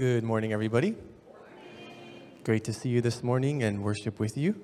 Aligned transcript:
Good 0.00 0.24
morning, 0.24 0.54
everybody. 0.54 0.96
Great 2.44 2.64
to 2.64 2.72
see 2.72 2.88
you 2.88 3.02
this 3.02 3.22
morning 3.22 3.62
and 3.62 3.84
worship 3.84 4.18
with 4.18 4.34
you. 4.34 4.58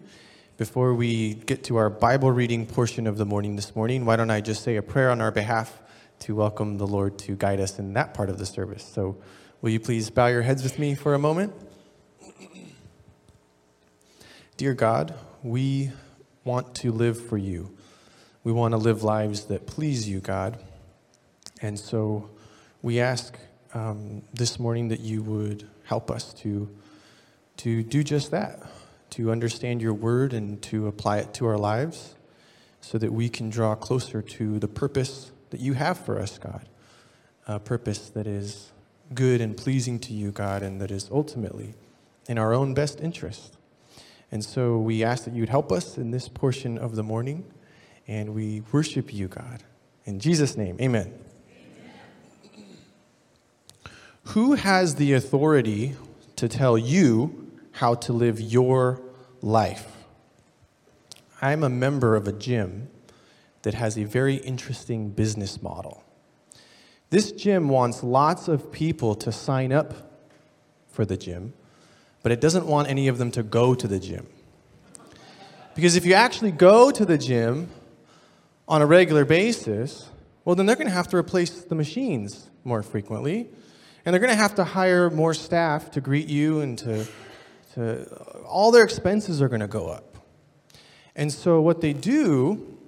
Before 0.57 0.95
we 0.95 1.35
get 1.35 1.63
to 1.65 1.77
our 1.77 1.91
Bible 1.91 2.31
reading 2.31 2.65
portion 2.65 3.07
of 3.07 3.19
the 3.19 3.27
morning 3.27 3.55
this 3.55 3.77
morning, 3.77 4.07
why 4.07 4.17
don't 4.17 4.31
I 4.31 4.41
just 4.41 4.63
say 4.63 4.77
a 4.77 4.83
prayer 4.83 5.11
on 5.11 5.21
our 5.21 5.31
behalf 5.31 5.79
to 6.21 6.35
welcome 6.35 6.79
the 6.79 6.87
Lord 6.87 7.19
to 7.19 7.37
guide 7.37 7.61
us 7.61 7.79
in 7.79 7.93
that 7.93 8.15
part 8.15 8.31
of 8.31 8.39
the 8.39 8.47
service? 8.47 8.83
So, 8.83 9.19
will 9.61 9.69
you 9.69 9.79
please 9.79 10.09
bow 10.09 10.29
your 10.29 10.41
heads 10.41 10.63
with 10.63 10.79
me 10.79 10.95
for 10.95 11.13
a 11.13 11.19
moment? 11.19 11.53
Dear 14.57 14.73
God, 14.73 15.13
we 15.43 15.93
want 16.45 16.75
to 16.77 16.91
live 16.91 17.23
for 17.23 17.37
you. 17.37 17.77
We 18.43 18.53
want 18.53 18.73
to 18.73 18.79
live 18.79 19.03
lives 19.03 19.45
that 19.49 19.67
please 19.67 20.09
you, 20.09 20.21
God. 20.21 20.65
And 21.61 21.79
so 21.79 22.31
we 22.81 22.99
ask 23.01 23.37
um, 23.77 24.23
this 24.33 24.59
morning 24.59 24.89
that 24.89 25.01
you 25.01 25.23
would 25.23 25.69
help 25.85 26.11
us 26.11 26.33
to, 26.33 26.69
to 27.59 27.83
do 27.83 28.03
just 28.03 28.31
that, 28.31 28.61
to 29.11 29.31
understand 29.31 29.83
your 29.83 29.93
word 29.93 30.33
and 30.33 30.63
to 30.63 30.87
apply 30.87 31.19
it 31.19 31.35
to 31.35 31.47
our 31.47 31.59
lives 31.59 32.15
so 32.81 32.97
that 32.97 33.13
we 33.13 33.29
can 33.29 33.51
draw 33.51 33.75
closer 33.75 34.23
to 34.23 34.59
the 34.59 34.69
purpose 34.69 35.31
that 35.51 35.61
you 35.61 35.75
have 35.75 35.99
for 35.99 36.19
us, 36.19 36.39
God. 36.39 36.67
A 37.47 37.61
purpose 37.61 38.09
that 38.11 38.27
is 38.27 38.73
good 39.15 39.43
and 39.43 39.55
pleasing 39.55 39.99
to 40.01 40.15
you, 40.15 40.31
God, 40.31 40.63
and 40.63 40.81
that 40.81 40.91
is 40.91 41.11
ultimately 41.13 41.75
in 42.29 42.39
our 42.39 42.55
own 42.55 42.73
best 42.73 43.01
interest. 43.01 43.59
And 44.33 44.43
so 44.43 44.79
we 44.79 45.05
ask 45.05 45.25
that 45.25 45.35
you'd 45.35 45.51
help 45.51 45.71
us 45.71 45.99
in 45.99 46.13
this 46.13 46.29
portion 46.29 46.79
of 46.79 46.97
the 46.97 47.03
morning, 47.03 47.45
and 48.09 48.35
we 48.35 48.63
worship 48.73 49.13
you, 49.13 49.29
God. 49.29 49.63
In 50.07 50.19
Jesus' 50.19 50.57
name, 50.57 50.79
amen. 50.81 51.26
Who 54.31 54.55
has 54.55 54.97
the 54.97 55.13
authority 55.13 55.95
to 56.35 56.49
tell 56.49 56.77
you 56.77 57.49
how 57.71 57.95
to 57.95 58.13
live 58.13 58.41
your 58.41 59.01
life? 59.41 59.87
I'm 61.41 61.63
a 61.63 61.69
member 61.69 62.17
of 62.17 62.27
a 62.27 62.33
gym 62.33 62.89
that 63.63 63.75
has 63.75 63.97
a 63.97 64.03
very 64.03 64.35
interesting 64.35 65.11
business 65.11 65.63
model. 65.63 66.03
This 67.11 67.31
gym 67.31 67.69
wants 67.69 68.03
lots 68.03 68.49
of 68.49 68.73
people 68.73 69.15
to 69.15 69.31
sign 69.31 69.73
up 69.73 69.95
for 70.89 71.05
the 71.05 71.17
gym, 71.17 71.55
but 72.25 72.33
it 72.33 72.41
doesn't 72.41 72.67
want 72.67 72.89
any 72.89 73.07
of 73.07 73.19
them 73.19 73.31
to 73.31 73.45
go 73.45 73.77
to 73.77 73.87
the 73.87 74.01
gym. 74.01 74.27
Because 75.77 75.95
if 75.95 76.05
you 76.05 76.15
actually 76.15 76.51
go 76.51 76.91
to 76.91 77.05
the 77.05 77.17
gym 77.17 77.69
on 78.67 78.83
a 78.83 78.87
regular 78.87 79.25
basis, 79.25 80.09
well, 80.45 80.57
then 80.57 80.67
they're 80.67 80.75
going 80.75 80.89
to 80.89 80.93
have 80.93 81.09
to 81.09 81.17
replace 81.17 81.51
the 81.51 81.77
machines 81.77 82.51
more 82.65 82.83
frequently 82.83 83.51
and 84.07 84.13
they're 84.15 84.21
going 84.21 84.33
to 84.33 84.41
have 84.41 84.55
to 84.55 84.65
hire 84.65 85.11
more 85.11 85.35
staff 85.35 85.91
to 85.91 86.01
greet 86.01 86.29
you 86.29 86.61
and 86.61 86.79
to, 86.79 87.07
to 87.75 88.05
all 88.45 88.71
their 88.71 88.85
expenses 88.85 89.43
are 89.43 89.49
going 89.49 89.61
to 89.61 89.67
go 89.67 89.89
up. 89.89 90.17
And 91.17 91.33
so 91.33 91.61
what 91.61 91.81
they 91.81 91.93
do 91.93 92.79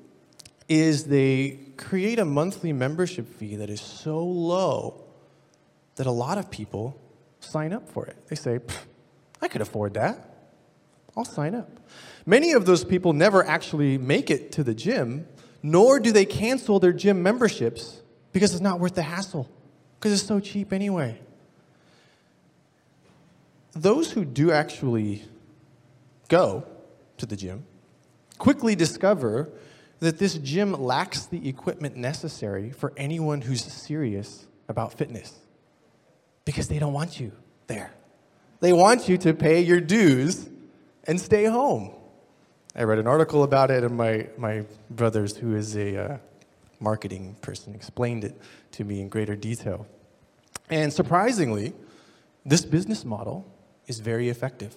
is 0.69 1.06
they 1.06 1.58
create 1.77 2.20
a 2.20 2.25
monthly 2.25 2.72
membership 2.72 3.27
fee 3.34 3.56
that 3.56 3.69
is 3.69 3.80
so 3.80 4.25
low 4.25 5.02
that 5.97 6.06
a 6.06 6.10
lot 6.12 6.38
of 6.38 6.52
people 6.52 6.97
sign 7.41 7.72
up 7.72 7.88
for 7.88 8.06
it. 8.06 8.16
They 8.28 8.36
say, 8.36 8.60
I 9.42 9.48
could 9.48 9.60
afford 9.60 9.94
that. 9.94 10.19
I'll 11.16 11.25
sign 11.25 11.56
up. 11.56 11.69
Many 12.27 12.53
of 12.53 12.64
those 12.64 12.84
people 12.84 13.12
never 13.12 13.44
actually 13.44 13.98
make 13.98 14.30
it 14.30 14.53
to 14.53 14.62
the 14.62 14.75
gym, 14.75 15.27
nor 15.64 15.98
do 15.98 16.12
they 16.12 16.27
cancel 16.27 16.78
their 16.78 16.92
gym 16.92 17.25
memberships 17.25 18.03
because 18.30 18.53
it's 18.53 18.62
not 18.62 18.78
worth 18.78 18.94
the 18.94 19.03
hassle 19.03 19.50
because 19.98 20.12
it's 20.12 20.27
so 20.27 20.41
cheap 20.41 20.72
anyway. 20.72 21.18
Those 23.72 24.12
who 24.12 24.24
do 24.24 24.50
actually 24.50 25.24
go 26.28 26.64
to 27.16 27.27
the 27.27 27.36
gym 27.36 27.64
quickly 28.38 28.74
discover 28.74 29.50
that 30.00 30.19
this 30.19 30.34
gym 30.34 30.72
lacks 30.72 31.26
the 31.26 31.48
equipment 31.48 31.97
necessary 31.97 32.70
for 32.70 32.92
anyone 32.97 33.41
who's 33.41 33.64
serious 33.64 34.47
about 34.69 34.92
fitness 34.92 35.34
because 36.44 36.69
they 36.69 36.78
don't 36.78 36.92
want 36.92 37.19
you 37.19 37.32
there. 37.66 37.92
They 38.60 38.72
want 38.72 39.09
you 39.09 39.19
to 39.19 39.34
pay 39.34 39.60
your 39.60 39.80
dues 39.80 40.48
and 41.04 41.20
stay 41.20 41.44
home. 41.44 41.92
I 42.75 42.84
read 42.84 42.98
an 42.98 43.06
article 43.06 43.42
about 43.42 43.70
it, 43.70 43.82
and 43.82 43.97
my, 43.97 44.28
my 44.36 44.65
brother's, 44.88 45.36
who 45.36 45.54
is 45.54 45.76
a 45.76 45.97
uh, 45.97 46.19
marketing 46.81 47.37
person 47.41 47.75
explained 47.75 48.25
it 48.25 48.41
to 48.72 48.84
me 48.84 49.00
in 49.00 49.09
greater 49.09 49.37
detail. 49.37 49.87
And 50.71 50.93
surprisingly, 50.93 51.72
this 52.44 52.65
business 52.65 53.05
model 53.05 53.47
is 53.87 54.00
very 54.00 54.28
effective. 54.28 54.77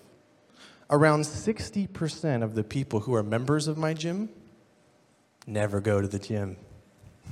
Around 0.90 1.22
60% 1.22 2.44
of 2.44 2.56
the 2.56 2.64
people 2.64 3.02
who 3.02 3.14
are 3.14 3.24
members 3.24 3.68
of 3.68 3.78
my 3.78 3.94
gym 3.94 4.30
never 5.48 5.80
go 5.80 6.02
to 6.02 6.08
the 6.08 6.20
gym. 6.20 6.58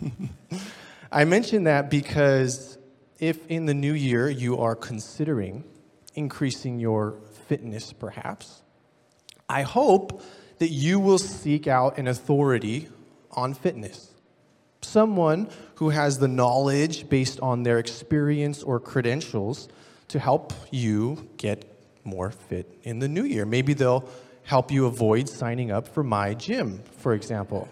I 1.12 1.26
mention 1.26 1.64
that 1.66 1.90
because 1.90 2.78
if 3.20 3.46
in 3.48 3.66
the 3.66 3.74
new 3.74 3.94
year 3.94 4.30
you 4.30 4.58
are 4.60 4.76
considering 4.76 5.64
increasing 6.16 6.80
your 6.80 7.16
fitness, 7.48 7.92
perhaps, 7.92 8.62
I 9.48 9.64
hope 9.64 10.22
that 10.60 10.70
you 10.70 11.00
will 11.00 11.18
seek 11.18 11.68
out 11.68 11.98
an 11.98 12.08
authority 12.08 12.90
on 13.32 13.54
fitness. 13.54 14.12
Someone 14.82 15.50
who 15.76 15.90
has 15.90 16.20
the 16.20 16.28
knowledge 16.28 17.10
based 17.10 17.40
on 17.42 17.64
their 17.64 17.80
experience 17.80 18.64
or 18.64 18.80
credentials 18.80 19.68
to 20.08 20.20
help 20.20 20.54
you 20.72 21.30
get 21.38 21.66
more 22.04 22.32
fit 22.32 22.78
in 22.84 23.00
the 23.00 23.08
new 23.08 23.24
year. 23.24 23.46
Maybe 23.46 23.74
they'll 23.74 24.08
help 24.44 24.72
you 24.72 24.88
avoid 24.88 25.30
signing 25.30 25.72
up 25.72 25.88
for 25.88 26.04
my 26.04 26.34
gym, 26.34 26.82
for 26.98 27.14
example. 27.14 27.68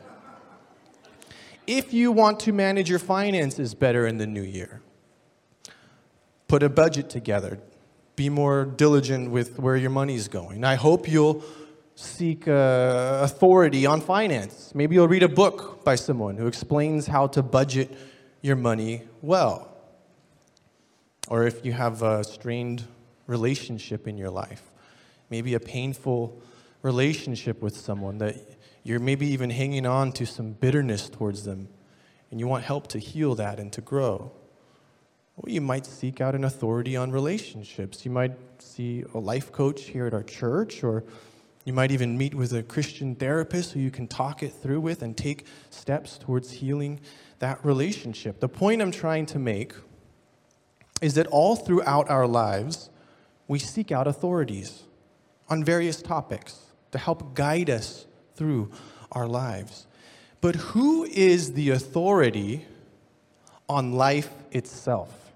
If 1.65 1.93
you 1.93 2.11
want 2.11 2.39
to 2.41 2.53
manage 2.53 2.89
your 2.89 2.99
finances 2.99 3.73
better 3.73 4.05
in 4.07 4.17
the 4.19 4.27
new 4.27 4.43
year, 4.43 4.81
put 6.47 6.63
a 6.63 6.69
budget 6.69 7.09
together. 7.09 7.59
Be 8.15 8.29
more 8.29 8.65
diligent 8.65 9.31
with 9.31 9.59
where 9.59 9.75
your 9.75 9.89
money's 9.89 10.27
going. 10.27 10.63
I 10.63 10.75
hope 10.75 11.09
you'll 11.09 11.43
seek 11.97 12.47
uh, 12.47 13.19
authority 13.23 13.87
on 13.87 14.01
finance. 14.01 14.71
Maybe 14.75 14.93
you'll 14.93 15.07
read 15.07 15.23
a 15.23 15.27
book 15.27 15.83
by 15.83 15.95
someone 15.95 16.37
who 16.37 16.45
explains 16.45 17.07
how 17.07 17.25
to 17.27 17.41
budget 17.41 17.91
your 18.41 18.55
money 18.55 19.01
well. 19.23 19.75
Or 21.27 21.47
if 21.47 21.65
you 21.65 21.71
have 21.73 22.03
a 22.03 22.23
strained 22.23 22.83
relationship 23.25 24.07
in 24.07 24.15
your 24.15 24.29
life, 24.29 24.61
maybe 25.31 25.55
a 25.55 25.59
painful 25.59 26.39
relationship 26.83 27.63
with 27.63 27.75
someone 27.75 28.19
that 28.19 28.35
you're 28.83 28.99
maybe 28.99 29.25
even 29.27 29.49
hanging 29.49 29.87
on 29.87 30.11
to 30.13 30.25
some 30.27 30.51
bitterness 30.51 31.09
towards 31.09 31.45
them, 31.45 31.67
and 32.29 32.39
you 32.39 32.47
want 32.47 32.63
help 32.63 32.85
to 32.89 32.99
heal 32.99 33.33
that 33.35 33.59
and 33.59 33.73
to 33.73 33.81
grow. 33.81 34.31
Well, 35.35 35.51
you 35.51 35.61
might 35.61 35.87
seek 35.87 36.21
out 36.21 36.35
an 36.35 36.43
authority 36.43 36.95
on 36.95 37.11
relationships. 37.11 38.05
You 38.05 38.11
might 38.11 38.37
see 38.59 39.03
a 39.15 39.17
life 39.17 39.51
coach 39.51 39.85
here 39.85 40.05
at 40.05 40.13
our 40.13 40.23
church, 40.23 40.83
or 40.83 41.03
you 41.67 41.73
might 41.73 41.91
even 41.91 42.17
meet 42.17 42.33
with 42.33 42.53
a 42.53 42.63
Christian 42.63 43.13
therapist 43.13 43.73
who 43.73 43.81
you 43.81 43.91
can 43.91 44.07
talk 44.07 44.41
it 44.41 44.53
through 44.53 44.79
with 44.79 45.01
and 45.01 45.17
take 45.17 45.45
steps 45.69 46.17
towards 46.17 46.49
healing 46.49 46.97
that 47.39 47.59
relationship. 47.65 48.39
The 48.39 48.47
point 48.47 48.81
I'm 48.81 48.89
trying 48.89 49.25
to 49.25 49.37
make 49.37 49.73
is 51.01 51.15
that 51.15 51.27
all 51.27 51.57
throughout 51.57 52.09
our 52.09 52.25
lives, 52.25 52.89
we 53.49 53.59
seek 53.59 53.91
out 53.91 54.07
authorities 54.07 54.83
on 55.49 55.61
various 55.61 56.01
topics 56.01 56.57
to 56.91 56.97
help 56.97 57.33
guide 57.33 57.69
us 57.69 58.05
through 58.35 58.71
our 59.11 59.27
lives. 59.27 59.87
But 60.39 60.55
who 60.55 61.03
is 61.03 61.51
the 61.51 61.71
authority 61.71 62.65
on 63.67 63.91
life 63.91 64.29
itself? 64.53 65.33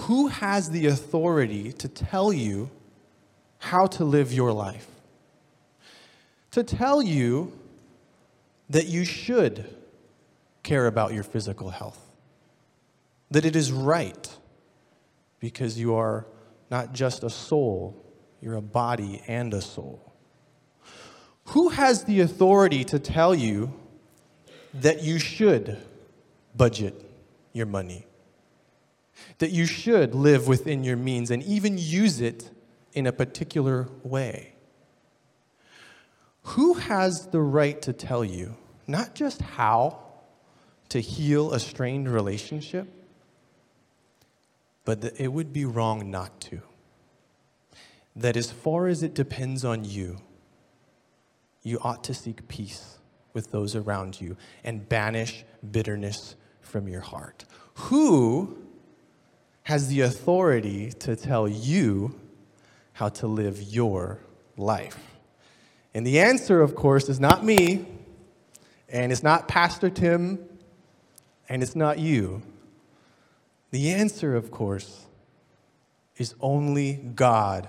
Who 0.00 0.26
has 0.26 0.68
the 0.68 0.84
authority 0.84 1.72
to 1.72 1.88
tell 1.88 2.30
you 2.30 2.68
how 3.58 3.86
to 3.86 4.04
live 4.04 4.34
your 4.34 4.52
life? 4.52 4.86
To 6.50 6.62
tell 6.62 7.02
you 7.02 7.52
that 8.70 8.86
you 8.86 9.04
should 9.04 9.74
care 10.62 10.86
about 10.86 11.12
your 11.12 11.22
physical 11.22 11.70
health, 11.70 12.10
that 13.30 13.44
it 13.44 13.56
is 13.56 13.72
right 13.72 14.36
because 15.40 15.78
you 15.78 15.94
are 15.94 16.26
not 16.70 16.92
just 16.92 17.22
a 17.22 17.30
soul, 17.30 17.96
you're 18.40 18.56
a 18.56 18.62
body 18.62 19.22
and 19.26 19.54
a 19.54 19.60
soul. 19.60 20.12
Who 21.46 21.70
has 21.70 22.04
the 22.04 22.20
authority 22.20 22.84
to 22.84 22.98
tell 22.98 23.34
you 23.34 23.72
that 24.74 25.02
you 25.02 25.18
should 25.18 25.78
budget 26.54 27.02
your 27.52 27.66
money? 27.66 28.06
That 29.38 29.50
you 29.50 29.64
should 29.64 30.14
live 30.14 30.46
within 30.46 30.84
your 30.84 30.96
means 30.96 31.30
and 31.30 31.42
even 31.42 31.78
use 31.78 32.20
it 32.20 32.50
in 32.92 33.06
a 33.06 33.12
particular 33.12 33.88
way? 34.02 34.52
Who 36.48 36.74
has 36.74 37.26
the 37.26 37.40
right 37.40 37.80
to 37.82 37.92
tell 37.92 38.24
you 38.24 38.56
not 38.86 39.14
just 39.14 39.42
how 39.42 39.98
to 40.88 40.98
heal 40.98 41.52
a 41.52 41.60
strained 41.60 42.08
relationship, 42.08 42.88
but 44.86 45.02
that 45.02 45.20
it 45.20 45.28
would 45.28 45.52
be 45.52 45.66
wrong 45.66 46.10
not 46.10 46.40
to. 46.40 46.62
That 48.16 48.34
as 48.34 48.50
far 48.50 48.86
as 48.86 49.02
it 49.02 49.12
depends 49.14 49.62
on 49.62 49.84
you, 49.84 50.20
you 51.62 51.78
ought 51.82 52.02
to 52.04 52.14
seek 52.14 52.48
peace 52.48 52.96
with 53.34 53.50
those 53.50 53.76
around 53.76 54.18
you 54.18 54.34
and 54.64 54.88
banish 54.88 55.44
bitterness 55.70 56.34
from 56.62 56.88
your 56.88 57.02
heart. 57.02 57.44
Who 57.74 58.56
has 59.64 59.88
the 59.88 60.00
authority 60.00 60.92
to 60.92 61.14
tell 61.14 61.46
you 61.46 62.18
how 62.94 63.10
to 63.10 63.26
live 63.26 63.60
your 63.60 64.20
life? 64.56 65.17
And 65.98 66.06
the 66.06 66.20
answer, 66.20 66.60
of 66.60 66.76
course, 66.76 67.08
is 67.08 67.18
not 67.18 67.44
me, 67.44 67.84
and 68.88 69.10
it's 69.10 69.24
not 69.24 69.48
Pastor 69.48 69.90
Tim, 69.90 70.38
and 71.48 71.60
it's 71.60 71.74
not 71.74 71.98
you. 71.98 72.40
The 73.72 73.90
answer, 73.90 74.36
of 74.36 74.52
course, 74.52 75.06
is 76.16 76.36
only 76.40 76.92
God 77.16 77.68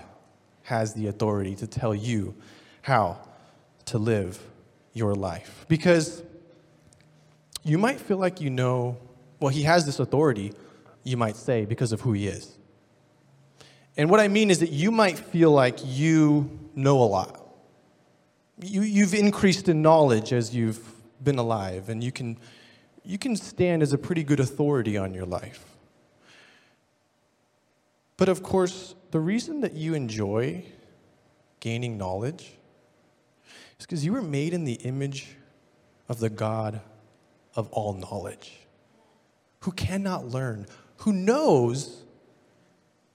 has 0.62 0.94
the 0.94 1.08
authority 1.08 1.56
to 1.56 1.66
tell 1.66 1.96
you 1.96 2.36
how 2.84 3.18
to 3.86 3.98
live 3.98 4.40
your 4.94 5.16
life. 5.16 5.66
Because 5.68 6.22
you 7.64 7.80
might 7.80 8.00
feel 8.00 8.18
like 8.18 8.40
you 8.40 8.52
know, 8.52 8.96
well, 9.40 9.50
He 9.50 9.64
has 9.64 9.88
this 9.88 9.98
authority, 9.98 10.54
you 11.04 11.18
might 11.18 11.36
say, 11.36 11.66
because 11.66 11.92
of 11.92 12.02
who 12.02 12.14
He 12.14 12.28
is. 12.28 12.56
And 13.98 14.08
what 14.08 14.20
I 14.20 14.28
mean 14.28 14.52
is 14.52 14.60
that 14.60 14.70
you 14.70 14.92
might 14.92 15.18
feel 15.18 15.52
like 15.52 15.80
you 15.84 16.60
know 16.76 17.02
a 17.02 17.10
lot. 17.10 17.39
You, 18.62 18.82
you've 18.82 19.14
increased 19.14 19.70
in 19.70 19.82
knowledge 19.82 20.34
as 20.34 20.54
you've 20.54 20.82
been 21.24 21.38
alive, 21.38 21.90
and 21.90 22.04
you 22.04 22.12
can, 22.12 22.38
you 23.04 23.18
can 23.18 23.36
stand 23.36 23.82
as 23.82 23.94
a 23.94 23.98
pretty 23.98 24.24
good 24.24 24.40
authority 24.40 24.98
on 24.98 25.14
your 25.14 25.26
life. 25.26 25.66
But 28.18 28.28
of 28.28 28.44
course, 28.44 28.96
the 29.12 29.20
reason 29.20 29.62
that 29.62 29.74
you 29.74 29.94
enjoy 29.94 30.66
gaining 31.62 31.98
knowledge 31.98 32.52
is 33.80 33.86
because 33.86 34.04
you 34.04 34.12
were 34.12 34.22
made 34.22 34.54
in 34.54 34.66
the 34.66 34.74
image 34.74 35.30
of 36.10 36.20
the 36.20 36.30
God 36.30 36.82
of 37.56 37.70
all 37.72 37.94
knowledge, 37.94 38.60
who 39.62 39.72
cannot 39.72 40.28
learn, 40.28 40.66
who 40.98 41.14
knows 41.14 42.04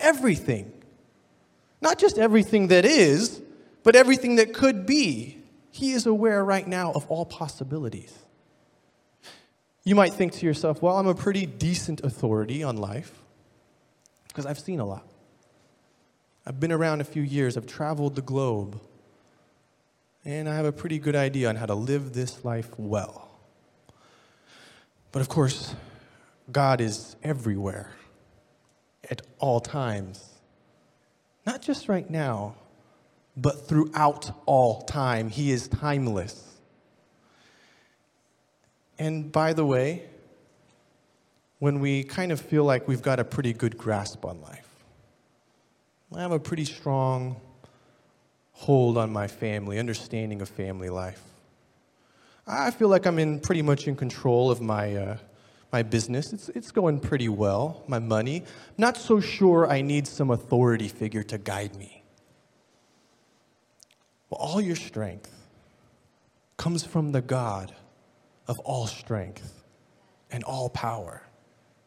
everything. 0.01 0.73
Not 1.81 1.99
just 1.99 2.19
everything 2.19 2.69
that 2.69 2.87
is, 2.87 3.43
but 3.85 3.95
everything 3.95 4.37
that 4.37 4.53
could 4.53 4.85
be. 4.85 5.39
He 5.71 5.93
is 5.93 6.07
aware 6.07 6.45
right 6.45 6.67
now 6.67 6.93
of 6.93 7.05
all 7.09 7.25
possibilities. 7.25 8.17
You 9.85 9.95
might 9.97 10.15
think 10.15 10.33
to 10.35 10.47
yourself, 10.47 10.81
well, 10.81 10.97
I'm 10.99 11.07
a 11.09 11.15
pretty 11.15 11.47
decent 11.47 12.01
authority 12.03 12.63
on 12.63 12.77
life 12.77 13.13
because 14.29 14.47
I've 14.47 14.59
seen 14.59 14.81
a 14.81 14.85
lot. 14.85 15.07
I've 16.47 16.61
been 16.61 16.73
around 16.73 17.01
a 17.01 17.05
few 17.05 17.23
years, 17.23 17.57
I've 17.57 17.67
traveled 17.67 18.15
the 18.15 18.23
globe, 18.23 18.81
and 20.25 20.49
I 20.49 20.55
have 20.55 20.65
a 20.65 20.73
pretty 20.73 20.99
good 20.99 21.17
idea 21.17 21.49
on 21.49 21.57
how 21.57 21.67
to 21.67 21.75
live 21.75 22.13
this 22.13 22.45
life 22.45 22.69
well. 22.79 23.29
But 25.11 25.21
of 25.21 25.29
course, 25.29 25.75
God 26.51 26.81
is 26.81 27.17
everywhere 27.23 27.93
at 29.11 29.23
all 29.39 29.61
times. 29.61 30.31
Not 31.47 31.63
just 31.63 31.89
right 31.89 32.09
now, 32.09 32.57
but 33.37 33.67
throughout 33.67 34.31
all 34.47 34.83
time. 34.83 35.29
He 35.29 35.51
is 35.51 35.69
timeless. 35.69 36.43
And 38.99 39.33
by 39.33 39.53
the 39.53 39.65
way, 39.65 40.05
when 41.59 41.81
we 41.81 42.05
kind 42.05 42.31
of 42.31 42.41
feel 42.41 42.65
like 42.65 42.87
we've 42.87 43.03
got 43.03 43.19
a 43.19 43.25
pretty 43.25 43.53
good 43.53 43.77
grasp 43.77 44.25
on 44.25 44.41
life. 44.43 44.69
I 46.15 46.21
have 46.21 46.33
a 46.33 46.39
pretty 46.39 46.65
strong 46.65 47.41
hold 48.53 48.97
on 48.97 49.13
my 49.13 49.27
family, 49.27 49.79
understanding 49.79 50.41
of 50.41 50.49
family 50.49 50.91
life. 50.91 51.21
I 52.47 52.71
feel 52.71 52.89
like 52.89 53.07
I'm 53.07 53.19
in 53.19 53.41
pretty 53.41 53.63
much 53.63 53.89
in 53.89 53.97
control 53.97 54.51
of 54.51 54.61
my, 54.61 54.95
uh, 54.95 55.17
my 55.73 55.83
business. 55.83 56.33
It's, 56.33 56.51
it's 56.51 56.71
going 56.71 57.01
pretty 57.01 57.29
well, 57.29 57.83
my 57.89 57.99
money. 57.99 58.45
Not 58.79 58.97
so 58.97 59.19
sure 59.19 59.69
I 59.69 59.81
need 59.81 60.07
some 60.07 60.31
authority 60.31 60.89
figure 60.89 61.25
to 61.25 61.39
guide 61.39 61.75
me. 61.75 62.04
All 64.35 64.61
your 64.61 64.77
strength 64.77 65.31
comes 66.57 66.85
from 66.85 67.13
the 67.13 67.23
God 67.23 67.75
of 68.47 68.59
all 68.61 68.87
strength 68.87 69.63
and 70.31 70.45
all 70.45 70.69
power. 70.69 71.23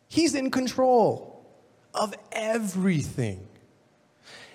He's 0.08 0.36
in 0.36 0.52
control 0.52 1.46
of 1.94 2.14
everything. 2.32 3.48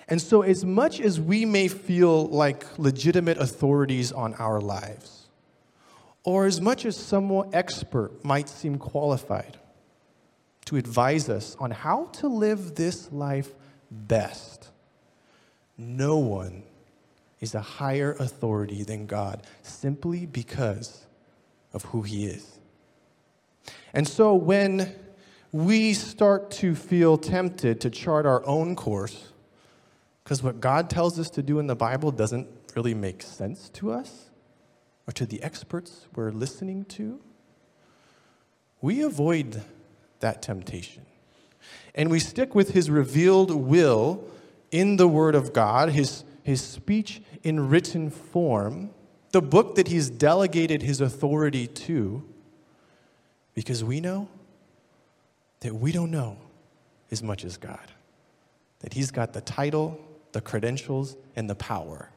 And 0.07 0.21
so, 0.21 0.41
as 0.41 0.65
much 0.65 0.99
as 0.99 1.19
we 1.19 1.45
may 1.45 1.67
feel 1.67 2.27
like 2.27 2.77
legitimate 2.77 3.37
authorities 3.37 4.11
on 4.11 4.33
our 4.35 4.59
lives, 4.59 5.27
or 6.23 6.45
as 6.45 6.59
much 6.59 6.85
as 6.85 6.97
some 6.97 7.49
expert 7.53 8.23
might 8.23 8.49
seem 8.49 8.77
qualified 8.77 9.57
to 10.65 10.75
advise 10.77 11.29
us 11.29 11.55
on 11.59 11.71
how 11.71 12.05
to 12.13 12.27
live 12.27 12.75
this 12.75 13.11
life 13.11 13.51
best, 13.91 14.69
no 15.77 16.17
one 16.17 16.63
is 17.43 17.53
a 17.53 17.61
higher 17.61 18.13
authority 18.13 18.83
than 18.83 19.05
God 19.05 19.45
simply 19.61 20.25
because 20.25 21.05
of 21.73 21.83
who 21.85 22.01
He 22.01 22.25
is. 22.25 22.59
And 23.93 24.07
so, 24.07 24.33
when 24.33 24.95
we 25.51 25.93
start 25.93 26.49
to 26.49 26.73
feel 26.73 27.17
tempted 27.17 27.81
to 27.81 27.89
chart 27.91 28.25
our 28.25 28.43
own 28.47 28.75
course 28.75 29.27
because 30.23 30.41
what 30.41 30.61
God 30.61 30.89
tells 30.89 31.19
us 31.19 31.29
to 31.31 31.43
do 31.43 31.59
in 31.59 31.67
the 31.67 31.75
Bible 31.75 32.11
doesn't 32.11 32.47
really 32.75 32.93
make 32.93 33.21
sense 33.21 33.69
to 33.69 33.91
us 33.91 34.29
or 35.05 35.11
to 35.11 35.25
the 35.25 35.43
experts 35.43 36.07
we're 36.15 36.31
listening 36.31 36.85
to. 36.85 37.19
We 38.81 39.01
avoid 39.01 39.61
that 40.21 40.41
temptation. 40.41 41.05
And 41.93 42.09
we 42.09 42.19
stick 42.19 42.55
with 42.55 42.71
his 42.71 42.89
revealed 42.89 43.51
will 43.51 44.23
in 44.71 44.95
the 44.95 45.07
Word 45.07 45.35
of 45.35 45.53
God, 45.53 45.89
his, 45.89 46.23
his 46.43 46.61
speech 46.61 47.21
in 47.43 47.69
written 47.69 48.09
form, 48.09 48.91
the 49.31 49.41
book 49.41 49.75
that 49.75 49.87
he's 49.87 50.09
delegated 50.09 50.81
his 50.81 51.01
authority 51.01 51.67
to, 51.67 52.23
because 53.53 53.83
we 53.83 53.99
know 53.99 54.27
that 55.61 55.73
we 55.73 55.91
don't 55.91 56.11
know 56.11 56.37
as 57.09 57.23
much 57.23 57.45
as 57.45 57.57
God. 57.57 57.91
That 58.79 58.93
He's 58.93 59.11
got 59.11 59.31
the 59.31 59.41
title, 59.41 59.97
the 60.33 60.41
credentials, 60.41 61.15
and 61.35 61.49
the 61.49 61.55
power 61.55 62.09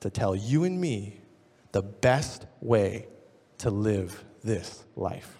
to 0.00 0.10
tell 0.10 0.36
you 0.36 0.62
and 0.64 0.80
me 0.80 1.20
the 1.72 1.82
best 1.82 2.46
way 2.60 3.08
to 3.58 3.70
live 3.70 4.24
this 4.44 4.84
life. 4.94 5.38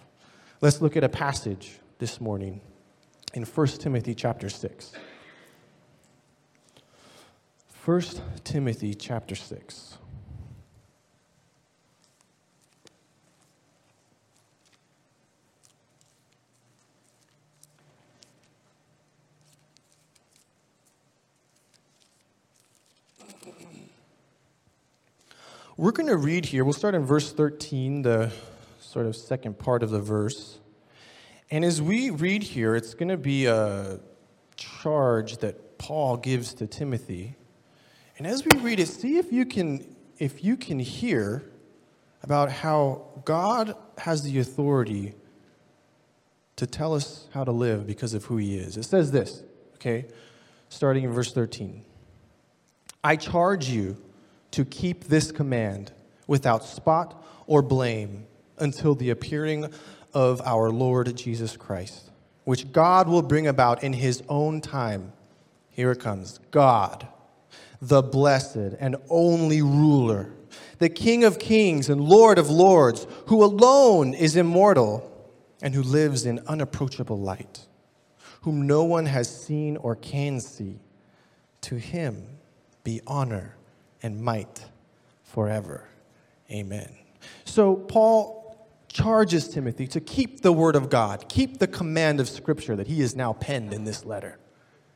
Let's 0.59 0.81
look 0.81 0.97
at 0.97 1.03
a 1.05 1.09
passage 1.09 1.79
this 1.99 2.19
morning 2.19 2.59
in 3.33 3.43
1 3.43 3.67
Timothy 3.67 4.13
chapter 4.13 4.49
6. 4.49 4.91
1 7.85 8.01
Timothy 8.43 8.93
chapter 8.93 9.35
6. 9.35 9.97
We're 25.77 25.91
going 25.91 26.07
to 26.07 26.17
read 26.17 26.45
here, 26.45 26.65
we'll 26.65 26.73
start 26.73 26.93
in 26.93 27.05
verse 27.05 27.31
13, 27.31 28.01
the 28.01 28.33
sort 28.81 29.05
of 29.05 29.15
second 29.15 29.57
part 29.57 29.81
of 29.81 29.89
the 29.89 30.01
verse. 30.01 30.59
And 31.49 31.63
as 31.63 31.81
we 31.81 32.09
read 32.09 32.43
here, 32.43 32.75
it's 32.75 32.93
going 32.93 33.07
to 33.07 33.17
be 33.17 33.45
a 33.45 34.01
charge 34.57 35.37
that 35.37 35.77
Paul 35.77 36.17
gives 36.17 36.53
to 36.55 36.67
Timothy. 36.67 37.37
And 38.19 38.27
as 38.27 38.45
we 38.45 38.59
read 38.59 38.79
it, 38.79 38.87
see 38.87 39.17
if 39.17 39.31
you 39.31 39.45
can 39.45 39.95
if 40.19 40.43
you 40.43 40.57
can 40.57 40.79
hear 40.79 41.49
about 42.21 42.51
how 42.51 43.05
God 43.23 43.73
has 43.97 44.21
the 44.23 44.39
authority 44.39 45.15
to 46.57 46.67
tell 46.67 46.93
us 46.93 47.27
how 47.33 47.45
to 47.45 47.51
live 47.53 47.87
because 47.87 48.13
of 48.13 48.25
who 48.25 48.35
he 48.35 48.57
is. 48.57 48.75
It 48.75 48.83
says 48.83 49.11
this, 49.11 49.43
okay? 49.75 50.05
Starting 50.67 51.05
in 51.05 51.13
verse 51.13 51.31
13. 51.31 51.85
I 53.01 53.15
charge 53.15 53.69
you 53.69 53.95
to 54.51 54.65
keep 54.65 55.05
this 55.05 55.31
command 55.31 55.93
without 56.27 56.65
spot 56.65 57.23
or 57.47 57.61
blame 57.61 58.25
until 58.57 58.93
the 58.93 59.11
appearing 59.11 59.71
of 60.13 60.41
our 60.41 60.69
Lord 60.69 61.15
Jesus 61.15 61.55
Christ, 61.55 62.11
which 62.43 62.73
God 62.73 63.07
will 63.07 63.21
bring 63.21 63.47
about 63.47 63.81
in 63.81 63.93
his 63.93 64.21
own 64.27 64.59
time. 64.59 65.13
Here 65.69 65.91
it 65.91 66.01
comes 66.01 66.39
God, 66.51 67.07
the 67.81 68.01
blessed 68.01 68.75
and 68.79 68.95
only 69.09 69.61
ruler, 69.61 70.31
the 70.79 70.89
King 70.89 71.23
of 71.23 71.39
kings 71.39 71.89
and 71.89 72.01
Lord 72.01 72.37
of 72.37 72.49
lords, 72.49 73.07
who 73.27 73.43
alone 73.43 74.13
is 74.13 74.35
immortal 74.35 75.05
and 75.61 75.73
who 75.73 75.83
lives 75.83 76.25
in 76.25 76.39
unapproachable 76.47 77.19
light 77.19 77.67
whom 78.41 78.65
no 78.65 78.83
one 78.83 79.05
has 79.05 79.43
seen 79.43 79.77
or 79.77 79.95
can 79.95 80.39
see. 80.39 80.79
To 81.61 81.75
him 81.75 82.25
be 82.83 83.01
honor 83.05 83.55
and 84.01 84.21
might 84.21 84.65
forever. 85.23 85.87
Amen. 86.49 86.95
So, 87.43 87.75
Paul 87.75 88.67
charges 88.87 89.49
Timothy 89.49 89.87
to 89.87 89.99
keep 89.99 90.41
the 90.41 90.53
word 90.53 90.75
of 90.75 90.89
God, 90.89 91.27
keep 91.27 91.59
the 91.59 91.67
command 91.67 92.19
of 92.19 92.29
Scripture 92.29 92.75
that 92.75 92.87
he 92.87 93.01
has 93.01 93.15
now 93.15 93.33
penned 93.33 93.73
in 93.73 93.83
this 93.83 94.05
letter. 94.05 94.39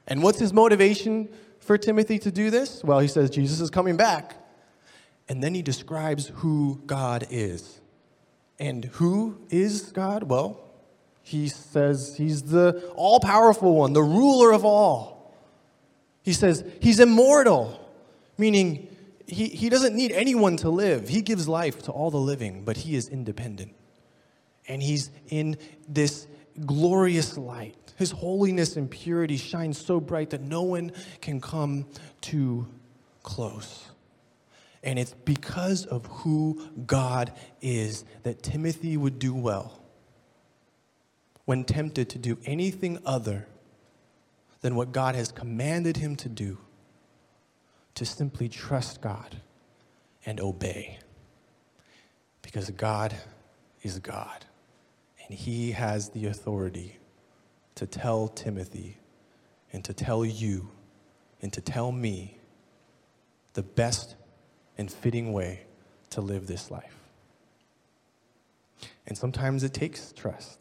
And 0.08 0.24
what's 0.24 0.40
his 0.40 0.54
motivation 0.54 1.30
for 1.64 1.78
Timothy 1.78 2.20
to 2.20 2.32
do 2.32 2.50
this? 2.50 2.84
Well, 2.84 3.00
he 3.00 3.08
says 3.08 3.30
Jesus 3.30 3.60
is 3.60 3.70
coming 3.70 3.98
back. 3.98 4.38
And 5.30 5.42
then 5.42 5.56
he 5.56 5.62
describes 5.62 6.32
who 6.36 6.82
God 6.86 7.26
is. 7.30 7.80
And 8.60 8.86
who 8.86 9.40
is 9.50 9.92
God? 9.92 10.24
Well, 10.24 10.60
he 11.24 11.48
says 11.48 12.16
he's 12.18 12.44
the 12.44 12.92
all 12.96 13.20
powerful 13.20 13.76
one, 13.76 13.94
the 13.94 14.04
ruler 14.04 14.52
of 14.52 14.66
all. 14.66 15.34
He 16.22 16.34
says 16.34 16.64
he's 16.82 17.00
immortal, 17.00 17.80
meaning 18.38 18.90
he, 19.26 19.48
he 19.48 19.70
doesn't 19.70 19.96
need 19.96 20.12
anyone 20.12 20.58
to 20.58 20.70
live. 20.70 21.08
He 21.08 21.22
gives 21.22 21.48
life 21.48 21.82
to 21.84 21.92
all 21.92 22.12
the 22.12 22.18
living, 22.18 22.64
but 22.64 22.78
he 22.78 22.96
is 22.96 23.08
independent. 23.08 23.74
And 24.68 24.82
he's 24.82 25.10
in 25.30 25.58
this 25.88 26.28
glorious 26.66 27.38
light. 27.38 27.83
His 28.04 28.12
holiness 28.12 28.76
and 28.76 28.92
purity 28.92 29.38
shine 29.38 29.72
so 29.72 30.02
bright 30.02 30.32
that 30.32 30.42
no 30.42 30.64
one 30.64 30.92
can 31.22 31.40
come 31.40 31.86
too 32.20 32.68
close. 33.22 33.86
And 34.84 35.00
it's 35.00 35.14
because 35.24 35.86
of 35.86 36.06
who 36.08 36.68
God 36.86 37.32
is 37.62 38.04
that 38.24 38.44
Timothy 38.44 38.98
would 38.98 39.20
do 39.20 39.34
well 39.34 39.82
when 41.46 41.64
tempted 41.64 42.10
to 42.10 42.20
do 42.20 42.38
anything 42.44 43.00
other 43.06 43.48
than 44.60 44.76
what 44.76 44.92
God 44.92 45.16
has 45.16 45.32
commanded 45.32 45.96
him 45.96 46.18
to 46.18 46.28
do, 46.28 46.58
to 47.96 48.06
simply 48.06 48.50
trust 48.50 49.00
God 49.00 49.38
and 50.26 50.42
obey. 50.42 51.00
Because 52.42 52.70
God 52.72 53.16
is 53.82 54.00
God, 54.00 54.44
and 55.26 55.34
he 55.34 55.72
has 55.72 56.10
the 56.10 56.26
authority 56.26 56.98
to 57.76 57.88
tell 57.88 58.28
Timothy 58.28 58.98
and 59.72 59.84
to 59.86 59.94
tell 59.94 60.24
you 60.26 60.70
and 61.42 61.52
to 61.54 61.62
tell 61.62 61.92
me 61.92 62.38
the 63.54 63.64
best 63.64 64.16
and 64.78 64.92
fitting 64.92 65.34
way 65.34 65.62
to 66.12 66.22
live 66.22 66.48
this 66.48 66.72
life. 66.72 66.96
And 69.06 69.18
sometimes 69.18 69.64
it 69.64 69.74
takes 69.74 70.12
trust 70.14 70.60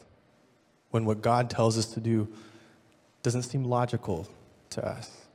when 0.90 1.04
what 1.04 1.22
God 1.22 1.48
tells 1.48 1.78
us 1.78 1.86
to 1.94 2.00
do 2.00 2.28
doesn't 3.22 3.42
seem 3.42 3.64
logical 3.64 4.28
to 4.70 4.86
us. 4.86 5.26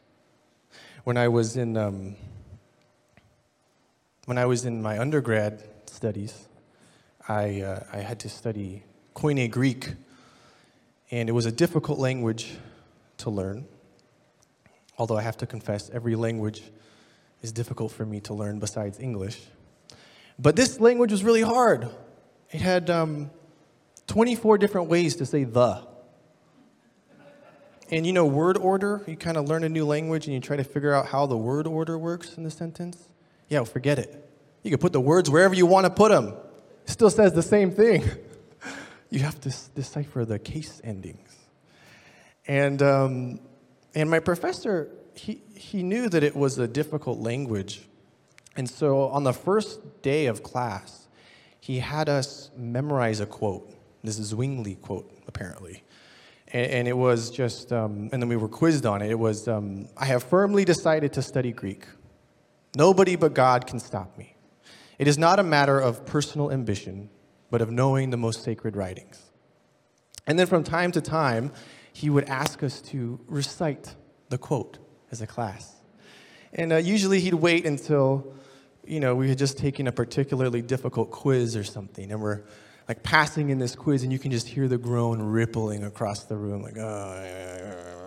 When 1.04 1.18
I 1.18 1.28
was 1.30 1.56
in, 1.56 1.78
um, 1.78 2.16
when 4.26 4.38
I 4.38 4.46
was 4.46 4.66
in 4.66 4.82
my 4.82 5.00
undergrad 5.00 5.64
studies, 5.86 6.48
I, 7.28 7.62
uh, 7.62 7.84
I 7.92 7.98
had 7.98 8.20
to 8.20 8.30
study 8.30 8.84
Koine 9.16 9.50
Greek, 9.50 9.94
and 11.12 11.30
it 11.30 11.32
was 11.32 11.46
a 11.46 11.52
difficult 11.52 12.00
language 12.00 12.54
to 13.18 13.30
learn. 13.30 13.66
Although 14.98 15.18
I 15.18 15.22
have 15.22 15.38
to 15.38 15.46
confess, 15.46 15.90
every 15.90 16.16
language 16.16 16.64
is 17.42 17.52
difficult 17.52 17.92
for 17.92 18.06
me 18.06 18.20
to 18.22 18.34
learn 18.34 18.60
besides 18.60 19.00
English. 19.00 19.42
But 20.40 20.56
this 20.56 20.80
language 20.80 21.12
was 21.12 21.24
really 21.24 21.42
hard. 21.42 21.90
It 22.52 22.62
had 22.62 22.90
um, 22.90 23.30
24 24.08 24.58
different 24.58 24.90
ways 24.90 25.16
to 25.18 25.26
say 25.26 25.44
the. 25.44 25.86
And 27.90 28.06
you 28.06 28.12
know, 28.12 28.26
word 28.26 28.58
order, 28.58 29.04
you 29.08 29.16
kind 29.16 29.38
of 29.38 29.48
learn 29.48 29.64
a 29.64 29.70
new 29.70 29.86
language 29.86 30.26
and 30.26 30.34
you 30.34 30.40
try 30.42 30.58
to 30.58 30.64
figure 30.64 30.94
out 30.94 31.08
how 31.08 31.26
the 31.26 31.38
word 31.38 31.68
order 31.68 31.98
works 31.98 32.36
in 32.38 32.44
the 32.44 32.52
sentence. 32.52 33.08
Yeah, 33.48 33.64
forget 33.64 33.98
it. 33.98 34.30
You 34.64 34.72
can 34.72 34.80
put 34.80 34.92
the 34.92 35.00
words 35.00 35.30
wherever 35.30 35.54
you 35.54 35.66
want 35.66 35.86
to 35.86 35.90
put 35.90 36.10
them. 36.10 36.34
It 36.86 36.90
still 36.90 37.10
says 37.10 37.34
the 37.34 37.44
same 37.44 37.72
thing. 37.72 38.04
you 39.10 39.20
have 39.20 39.40
to 39.42 39.54
decipher 39.76 40.26
the 40.26 40.40
case 40.40 40.82
endings. 40.84 41.36
And, 42.48 42.82
um, 42.82 43.40
and 43.96 44.10
my 44.10 44.20
professor, 44.20 44.90
he, 45.14 45.42
he 45.56 45.84
knew 45.84 46.10
that 46.10 46.24
it 46.24 46.36
was 46.36 46.58
a 46.58 46.68
difficult 46.68 47.20
language. 47.20 47.88
And 48.56 48.70
so 48.70 49.04
on 49.10 49.24
the 49.24 49.34
first 49.34 50.02
day 50.02 50.26
of 50.28 50.44
class, 50.44 51.08
he 51.60 51.80
had 51.80 52.10
us 52.10 52.50
memorize 52.56 53.20
a 53.20 53.26
quote. 53.26 53.70
This 54.04 54.20
is 54.20 54.28
Zwingli 54.28 54.76
quote, 54.76 55.12
apparently. 55.28 55.84
And, 56.50 56.72
and 56.72 56.88
it 56.88 56.96
was 56.98 57.30
just, 57.30 57.74
um, 57.74 58.10
and 58.12 58.22
then 58.22 58.30
we 58.30 58.38
were 58.38 58.48
quizzed 58.48 58.86
on 58.86 59.02
it. 59.02 59.12
It 59.12 59.20
was, 59.20 59.48
um, 59.48 59.90
I 59.98 60.06
have 60.06 60.24
firmly 60.24 60.64
decided 60.66 61.14
to 61.14 61.22
study 61.22 61.52
Greek. 61.52 61.86
Nobody 62.76 63.16
but 63.16 63.34
God 63.34 63.68
can 63.68 63.80
stop 63.80 64.18
me. 64.18 64.36
It 65.00 65.08
is 65.08 65.18
not 65.18 65.40
a 65.40 65.44
matter 65.44 65.80
of 65.80 66.06
personal 66.06 66.52
ambition, 66.52 67.10
but 67.50 67.62
of 67.62 67.72
knowing 67.72 68.10
the 68.10 68.18
most 68.18 68.44
sacred 68.44 68.76
writings. 68.76 69.22
And 70.26 70.38
then 70.38 70.48
from 70.48 70.64
time 70.64 70.92
to 70.92 71.02
time, 71.02 71.52
he 71.94 72.10
would 72.10 72.26
ask 72.26 72.62
us 72.62 72.82
to 72.82 73.20
recite 73.28 73.96
the 74.30 74.38
quote 74.38 74.78
as 75.12 75.22
a 75.22 75.28
class. 75.28 75.74
And 76.54 76.74
uh, 76.74 76.78
usually 76.78 77.20
he'd 77.20 77.34
wait 77.34 77.66
until, 77.66 78.34
you 78.86 79.00
know, 79.00 79.16
we 79.16 79.30
had 79.30 79.38
just 79.38 79.58
taken 79.58 79.88
a 79.88 79.92
particularly 79.92 80.62
difficult 80.62 81.12
quiz 81.12 81.56
or 81.56 81.64
something, 81.64 82.12
and 82.12 82.22
we're 82.22 82.44
like 82.88 83.04
passing 83.04 83.50
in 83.50 83.60
this 83.60 83.76
quiz, 83.76 84.04
and 84.04 84.12
you 84.12 84.20
can 84.20 84.32
just 84.32 84.48
hear 84.48 84.68
the 84.68 84.78
groan 84.78 85.22
rippling 85.22 85.84
across 85.84 86.24
the 86.26 86.36
room, 86.36 86.62
like, 86.62 86.78
oh. 86.78 87.98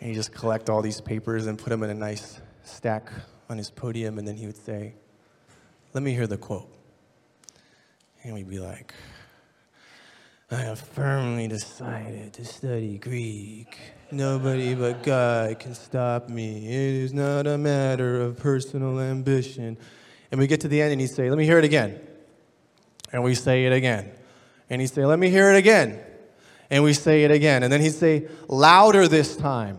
And 0.00 0.08
he 0.08 0.14
just 0.14 0.32
collect 0.32 0.70
all 0.70 0.82
these 0.82 1.00
papers 1.00 1.46
and 1.46 1.58
put 1.58 1.70
them 1.70 1.82
in 1.82 1.90
a 1.90 1.94
nice 1.94 2.40
stack 2.62 3.10
on 3.48 3.58
his 3.58 3.70
podium, 3.70 4.18
and 4.18 4.26
then 4.26 4.36
he 4.36 4.46
would 4.46 4.56
say, 4.56 4.94
Let 5.92 6.02
me 6.02 6.14
hear 6.14 6.26
the 6.26 6.38
quote. 6.38 6.79
And 8.22 8.34
we'd 8.34 8.48
be 8.48 8.58
like, 8.58 8.94
I 10.50 10.56
have 10.56 10.80
firmly 10.80 11.48
decided 11.48 12.32
to 12.34 12.44
study 12.44 12.98
Greek. 12.98 13.78
Nobody 14.10 14.74
but 14.74 15.02
God 15.02 15.58
can 15.58 15.74
stop 15.74 16.28
me. 16.28 16.66
It 16.66 16.94
is 17.04 17.14
not 17.14 17.46
a 17.46 17.56
matter 17.56 18.20
of 18.20 18.36
personal 18.36 19.00
ambition. 19.00 19.78
And 20.30 20.40
we 20.40 20.46
get 20.46 20.60
to 20.62 20.68
the 20.68 20.82
end 20.82 20.92
and 20.92 21.00
he'd 21.00 21.06
say, 21.06 21.30
Let 21.30 21.38
me 21.38 21.44
hear 21.44 21.58
it 21.58 21.64
again. 21.64 22.00
And 23.12 23.22
we 23.22 23.34
say 23.34 23.64
it 23.64 23.72
again. 23.72 24.10
And 24.68 24.80
he'd 24.80 24.88
say, 24.88 25.06
Let 25.06 25.18
me 25.18 25.30
hear 25.30 25.50
it 25.50 25.56
again. 25.56 26.00
And 26.68 26.84
we 26.84 26.92
say 26.94 27.24
it 27.24 27.30
again. 27.30 27.62
And 27.62 27.72
then 27.72 27.80
he'd 27.80 27.94
say, 27.94 28.26
Louder 28.48 29.08
this 29.08 29.36
time. 29.36 29.78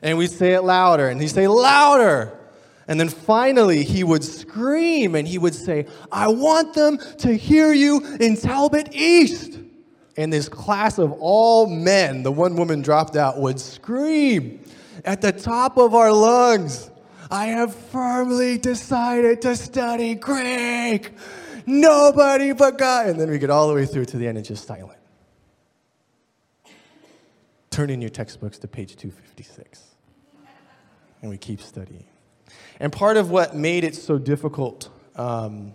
And 0.00 0.16
we'd 0.16 0.30
say 0.30 0.52
it 0.52 0.62
louder. 0.62 1.08
And 1.08 1.20
he'd 1.20 1.28
say, 1.28 1.48
Louder. 1.48 2.37
And 2.88 2.98
then 2.98 3.10
finally, 3.10 3.84
he 3.84 4.02
would 4.02 4.24
scream 4.24 5.14
and 5.14 5.28
he 5.28 5.38
would 5.38 5.54
say, 5.54 5.86
I 6.10 6.28
want 6.28 6.74
them 6.74 6.98
to 7.18 7.34
hear 7.34 7.72
you 7.72 8.04
in 8.18 8.36
Talbot 8.36 8.94
East. 8.94 9.58
And 10.16 10.32
this 10.32 10.48
class 10.48 10.98
of 10.98 11.12
all 11.20 11.66
men, 11.68 12.22
the 12.24 12.32
one 12.32 12.56
woman 12.56 12.82
dropped 12.82 13.14
out, 13.14 13.38
would 13.38 13.60
scream 13.60 14.64
at 15.04 15.20
the 15.20 15.32
top 15.32 15.76
of 15.76 15.94
our 15.94 16.12
lungs, 16.12 16.90
I 17.30 17.46
have 17.46 17.74
firmly 17.74 18.58
decided 18.58 19.42
to 19.42 19.54
study 19.56 20.14
Greek. 20.14 21.12
Nobody 21.66 22.52
but 22.52 22.78
God. 22.78 23.08
And 23.08 23.20
then 23.20 23.30
we 23.30 23.38
get 23.38 23.50
all 23.50 23.68
the 23.68 23.74
way 23.74 23.86
through 23.86 24.06
to 24.06 24.16
the 24.16 24.26
end 24.26 24.38
and 24.38 24.46
just 24.46 24.66
silent. 24.66 24.98
Turn 27.70 27.90
in 27.90 28.00
your 28.00 28.10
textbooks 28.10 28.58
to 28.58 28.68
page 28.68 28.96
256. 28.96 29.84
And 31.20 31.30
we 31.30 31.36
keep 31.36 31.60
studying. 31.60 32.04
And 32.78 32.92
part 32.92 33.16
of 33.16 33.30
what 33.30 33.54
made 33.54 33.84
it 33.84 33.94
so 33.94 34.18
difficult 34.18 34.88
um, 35.16 35.74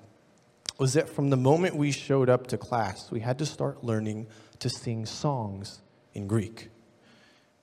was 0.77 0.93
that 0.93 1.10
from 1.10 1.29
the 1.29 1.38
moment 1.38 1.75
we 1.75 1.91
showed 1.91 2.29
up 2.29 2.48
to 2.48 2.57
class, 2.57 3.12
we 3.12 3.19
had 3.19 3.38
to 3.39 3.45
start 3.45 3.83
learning 3.83 4.27
to 4.60 4.69
sing 4.69 5.05
songs 5.05 5.81
in 6.13 6.27
Greek. 6.27 6.69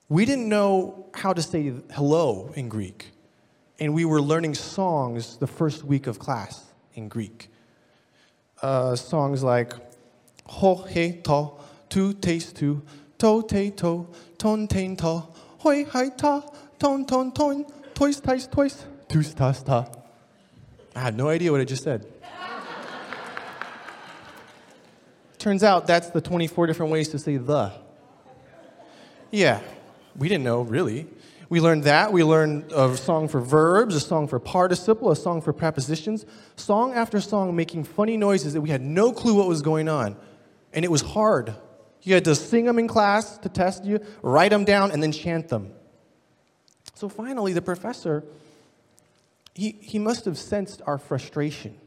We 0.09 0.25
didn't 0.25 0.49
know 0.49 1.07
how 1.13 1.33
to 1.33 1.41
say 1.41 1.73
hello 1.93 2.51
in 2.55 2.69
Greek, 2.69 3.11
and 3.79 3.93
we 3.93 4.05
were 4.05 4.21
learning 4.21 4.55
songs 4.55 5.37
the 5.37 5.47
first 5.47 5.83
week 5.83 6.05
of 6.05 6.19
class 6.19 6.65
in 6.93 7.07
Greek 7.07 7.49
uh, 8.61 8.95
songs 8.95 9.43
like 9.43 9.73
Ho 10.45 10.75
He 10.75 11.13
To, 11.23 11.51
Tu 11.89 12.13
Taste 12.13 12.55
Tu, 12.55 12.81
To 13.17 13.43
Te 13.43 13.71
To, 13.71 14.07
Ton 14.37 14.67
Tain 14.67 14.95
To, 14.97 15.23
Hoi 15.59 15.85
Hai 15.85 16.09
Ta, 16.09 16.41
Ton 16.79 17.05
Ton 17.05 17.31
Ton, 17.31 17.65
Toys 17.93 18.19
Tais 18.19 18.47
Toys, 18.47 18.85
Tus 19.11 19.33
Tas 19.33 19.61
Ta. 19.61 19.89
I 20.95 21.01
have 21.01 21.17
no 21.17 21.27
idea 21.27 21.51
what 21.51 21.59
I 21.59 21.65
just 21.65 21.83
said. 21.83 22.05
Turns 25.37 25.63
out 25.63 25.85
that's 25.85 26.11
the 26.11 26.21
24 26.21 26.67
different 26.67 26.93
ways 26.93 27.09
to 27.09 27.19
say 27.19 27.35
the. 27.35 27.73
Yeah, 29.29 29.59
we 30.15 30.29
didn't 30.29 30.45
know 30.45 30.61
really. 30.61 31.07
We 31.49 31.59
learned 31.59 31.83
that. 31.83 32.13
We 32.13 32.23
learned 32.23 32.71
a 32.71 32.95
song 32.95 33.27
for 33.27 33.41
verbs, 33.41 33.95
a 33.95 33.99
song 33.99 34.29
for 34.29 34.39
participle, 34.39 35.11
a 35.11 35.15
song 35.17 35.41
for 35.41 35.51
prepositions, 35.51 36.25
song 36.55 36.93
after 36.93 37.19
song 37.19 37.53
making 37.53 37.83
funny 37.83 38.15
noises 38.15 38.53
that 38.53 38.61
we 38.61 38.69
had 38.69 38.81
no 38.81 39.11
clue 39.11 39.33
what 39.33 39.49
was 39.49 39.61
going 39.61 39.89
on. 39.89 40.15
And 40.71 40.85
it 40.85 40.91
was 40.91 41.01
hard. 41.01 41.53
You 42.03 42.13
had 42.13 42.23
to 42.23 42.35
sing 42.35 42.63
them 42.63 42.79
in 42.79 42.87
class 42.87 43.37
to 43.39 43.49
test 43.49 43.83
you, 43.83 43.99
write 44.21 44.51
them 44.51 44.63
down, 44.63 44.91
and 44.91 45.03
then 45.03 45.11
chant 45.11 45.49
them. 45.49 45.73
So 46.93 47.09
finally, 47.09 47.51
the 47.51 47.61
professor, 47.61 48.23
he, 49.53 49.77
he 49.81 49.99
must 49.99 50.25
have 50.25 50.37
sensed 50.37 50.81
our 50.85 50.97
frustration. 50.97 51.77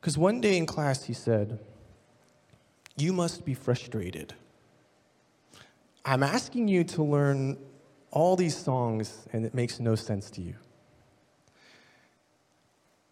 Because 0.00 0.18
one 0.18 0.40
day 0.40 0.56
in 0.56 0.66
class, 0.66 1.04
he 1.04 1.12
said, 1.12 1.58
You 2.96 3.12
must 3.12 3.44
be 3.44 3.54
frustrated. 3.54 4.34
I'm 6.04 6.22
asking 6.22 6.68
you 6.68 6.84
to 6.84 7.02
learn 7.02 7.58
all 8.10 8.36
these 8.36 8.56
songs, 8.56 9.26
and 9.32 9.44
it 9.44 9.54
makes 9.54 9.80
no 9.80 9.94
sense 9.94 10.30
to 10.30 10.40
you. 10.40 10.54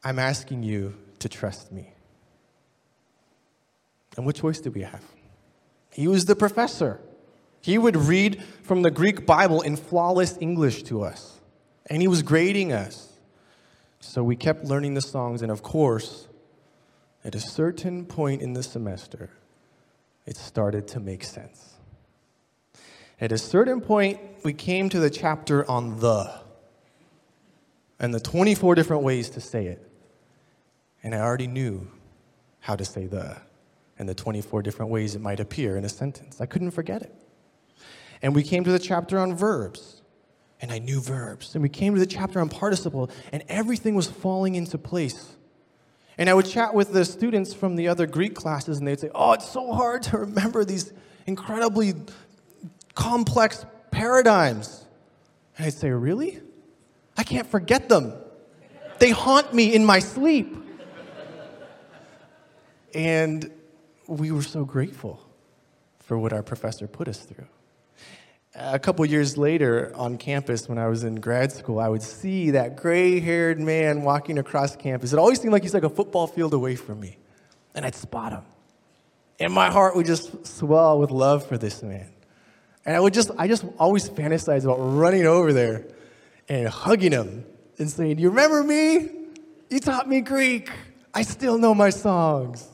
I'm 0.05 0.19
asking 0.19 0.63
you 0.63 0.95
to 1.19 1.29
trust 1.29 1.73
me. 1.73 1.91
And 4.17 4.25
what 4.25 4.37
choice 4.37 4.61
did 4.61 4.75
we 4.75 4.83
have? 4.83 5.03
He 5.91 6.07
was 6.07 6.27
the 6.27 6.37
professor. 6.37 7.01
He 7.61 7.79
would 7.79 7.97
read 7.97 8.43
from 8.63 8.83
the 8.83 8.91
Greek 8.91 9.27
Bible 9.27 9.63
in 9.63 9.77
flawless 9.77 10.37
English 10.41 10.83
to 10.85 11.03
us, 11.03 11.41
and 11.87 12.03
he 12.03 12.09
was 12.09 12.23
grading 12.23 12.73
us. 12.73 13.13
So 14.01 14.23
we 14.23 14.37
kept 14.37 14.65
learning 14.65 14.95
the 14.95 15.01
songs, 15.01 15.43
and 15.43 15.51
of 15.51 15.63
course, 15.63 16.29
at 17.25 17.35
a 17.35 17.41
certain 17.41 18.05
point 18.05 18.43
in 18.43 18.53
the 18.53 18.63
semester, 18.63 19.31
it 20.27 20.37
started 20.37 20.87
to 20.89 21.01
make 21.01 21.25
sense. 21.25 21.75
At 23.21 23.33
a 23.33 23.39
certain 23.39 23.81
point, 23.81 24.21
we 24.45 24.53
came 24.53 24.89
to 24.91 25.01
the 25.01 25.11
chapter 25.11 25.69
on 25.71 26.01
the 26.01 26.43
and 28.01 28.13
the 28.13 28.21
24 28.21 28.75
different 28.75 29.03
ways 29.03 29.31
to 29.31 29.41
say 29.41 29.67
it. 29.67 29.91
And 31.03 31.15
I 31.15 31.21
already 31.21 31.47
knew 31.47 31.89
how 32.61 32.77
to 32.77 32.85
say 32.85 33.07
the 33.07 33.37
and 33.99 34.09
the 34.09 34.15
24 34.15 34.63
different 34.63 34.91
ways 34.91 35.15
it 35.15 35.21
might 35.21 35.39
appear 35.39 35.77
in 35.77 35.85
a 35.85 35.89
sentence. 35.89 36.41
I 36.41 36.47
couldn't 36.47 36.73
forget 36.73 37.03
it. 37.03 37.15
And 38.21 38.35
we 38.35 38.43
came 38.43 38.65
to 38.65 38.73
the 38.73 38.79
chapter 38.79 39.19
on 39.19 39.35
verbs, 39.35 40.03
and 40.65 40.73
I 40.73 40.79
knew 40.79 40.99
verbs. 40.99 41.55
And 41.55 41.63
we 41.63 41.69
came 41.69 41.93
to 41.93 42.01
the 42.01 42.07
chapter 42.07 42.41
on 42.41 42.49
participle, 42.49 43.11
and 43.33 43.45
everything 43.51 43.95
was 43.95 44.07
falling 44.07 44.55
into 44.55 44.79
place. 44.79 45.37
And 46.17 46.31
I 46.31 46.33
would 46.33 46.47
chat 46.47 46.73
with 46.73 46.91
the 46.91 47.05
students 47.05 47.53
from 47.53 47.77
the 47.77 47.89
other 47.89 48.07
Greek 48.07 48.35
classes, 48.35 48.79
and 48.79 48.89
they'd 48.89 48.99
say, 48.99 49.11
Oh, 49.15 49.33
it's 49.33 49.47
so 49.47 49.75
hard 49.75 50.05
to 50.05 50.17
remember 50.17 50.65
these 50.65 50.91
incredibly 51.27 51.93
complex 52.95 53.67
paradigms. 53.91 54.87
And 55.59 55.67
I'd 55.67 55.75
say, 55.75 55.91
Really? 55.91 56.41
I 57.15 57.25
can't 57.25 57.47
forget 57.47 57.91
them. 57.91 58.15
They 59.01 59.11
haunt 59.11 59.53
me 59.53 59.75
in 59.75 59.85
my 59.85 59.99
sleep. 59.99 60.57
And 62.95 63.53
we 64.07 64.31
were 64.31 64.43
so 64.43 64.65
grateful 64.65 65.21
for 65.99 66.17
what 66.17 66.33
our 66.33 66.43
professor 66.43 66.87
put 66.87 67.07
us 67.07 67.19
through. 67.19 67.49
A 68.57 68.79
couple 68.79 69.05
years 69.05 69.37
later 69.37 69.91
on 69.97 70.17
campus, 70.17 70.69
when 70.69 70.79
I 70.79 70.87
was 70.87 71.03
in 71.03 71.17
grad 71.17 71.51
school, 71.51 71.81
I 71.81 71.89
would 71.89 72.03
see 72.03 72.53
that 72.53 72.77
gray 72.77 73.19
haired 73.19 73.59
man 73.59 74.03
walking 74.03 74.39
across 74.39 74.77
campus. 74.77 75.13
It 75.13 75.19
always 75.19 75.41
seemed 75.41 75.53
like 75.53 75.63
he's 75.63 75.75
like 75.75 75.83
a 75.83 75.91
football 75.91 76.29
field 76.29 76.55
away 76.55 76.77
from 76.77 77.01
me. 77.01 77.19
And 77.75 77.85
I'd 77.85 77.97
spot 77.97 78.31
him. 78.33 78.43
And 79.41 79.53
my 79.53 79.71
heart 79.71 79.97
would 79.97 80.07
just 80.07 80.47
swell 80.47 81.01
with 81.01 81.11
love 81.11 81.45
for 81.45 81.59
this 81.59 81.83
man. 81.83 82.09
And 82.87 82.95
I 82.95 83.01
would 83.01 83.13
just, 83.13 83.33
I 83.37 83.49
just 83.49 83.65
always 83.77 84.09
fantasize 84.09 84.63
about 84.63 84.79
running 84.79 85.27
over 85.27 85.53
there 85.53 85.87
and 86.49 86.69
hugging 86.69 87.11
him 87.11 87.45
and 87.79 87.91
saying, 87.91 88.19
You 88.19 88.29
remember 88.29 88.63
me? 88.63 89.11
You 89.69 89.81
taught 89.81 90.09
me 90.09 90.21
Greek. 90.21 90.71
I 91.13 91.23
still 91.23 91.59
know 91.59 91.75
my 91.75 91.91
songs. 91.91 92.69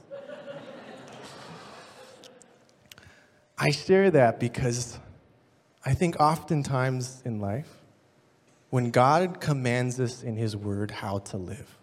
I 3.56 3.70
share 3.70 4.10
that 4.10 4.40
because 4.40 4.98
I 5.84 5.94
think 5.94 6.20
oftentimes 6.20 7.22
in 7.24 7.40
life, 7.40 7.68
when 8.68 8.90
God 8.90 9.40
commands 9.40 9.98
us 9.98 10.22
in 10.22 10.36
His 10.36 10.56
Word 10.56 10.90
how 10.90 11.18
to 11.18 11.36
live, 11.36 11.76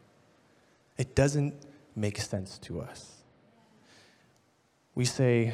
it 0.98 1.16
doesn't 1.16 1.54
make 1.96 2.20
sense 2.20 2.58
to 2.60 2.82
us. 2.82 3.24
We 4.96 5.06
say, 5.06 5.54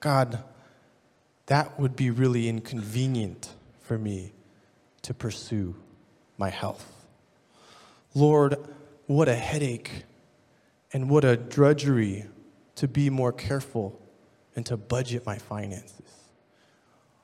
God, 0.00 0.42
that 1.46 1.78
would 1.78 1.96
be 1.96 2.10
really 2.10 2.48
inconvenient 2.48 3.54
for 3.80 3.98
me 3.98 4.32
to 5.02 5.12
pursue 5.12 5.74
my 6.38 6.50
health. 6.50 6.90
Lord, 8.14 8.56
what 9.06 9.28
a 9.28 9.34
headache 9.34 10.04
and 10.92 11.10
what 11.10 11.24
a 11.24 11.36
drudgery 11.36 12.26
to 12.76 12.88
be 12.88 13.10
more 13.10 13.32
careful 13.32 14.00
and 14.54 14.64
to 14.66 14.76
budget 14.76 15.26
my 15.26 15.38
finances. 15.38 16.21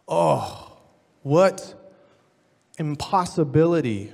Oh, 0.08 0.78
what 1.22 1.74
impossibility 2.78 4.12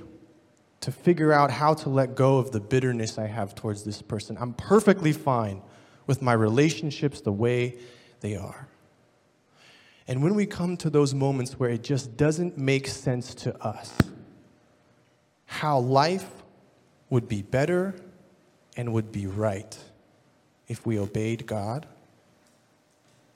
to 0.81 0.91
figure 0.91 1.31
out 1.31 1.49
how 1.49 1.73
to 1.73 1.89
let 1.89 2.15
go 2.15 2.37
of 2.37 2.51
the 2.51 2.59
bitterness 2.59 3.17
I 3.17 3.27
have 3.27 3.55
towards 3.55 3.83
this 3.83 4.01
person. 4.01 4.37
I'm 4.39 4.53
perfectly 4.53 5.13
fine 5.13 5.61
with 6.05 6.21
my 6.21 6.33
relationships 6.33 7.21
the 7.21 7.31
way 7.31 7.77
they 8.19 8.35
are. 8.35 8.67
And 10.07 10.21
when 10.21 10.35
we 10.35 10.45
come 10.45 10.77
to 10.77 10.89
those 10.89 11.15
moments 11.15 11.59
where 11.59 11.71
it 11.71 11.81
just 11.81 12.15
doesn't 12.17 12.57
make 12.57 12.87
sense 12.87 13.33
to 13.35 13.65
us, 13.65 13.97
how 15.45 15.79
life 15.79 16.29
would 17.09 17.27
be 17.27 17.41
better 17.41 17.95
and 18.77 18.93
would 18.93 19.11
be 19.11 19.25
right 19.25 19.77
if 20.67 20.85
we 20.85 20.99
obeyed 20.99 21.47
God 21.47 21.87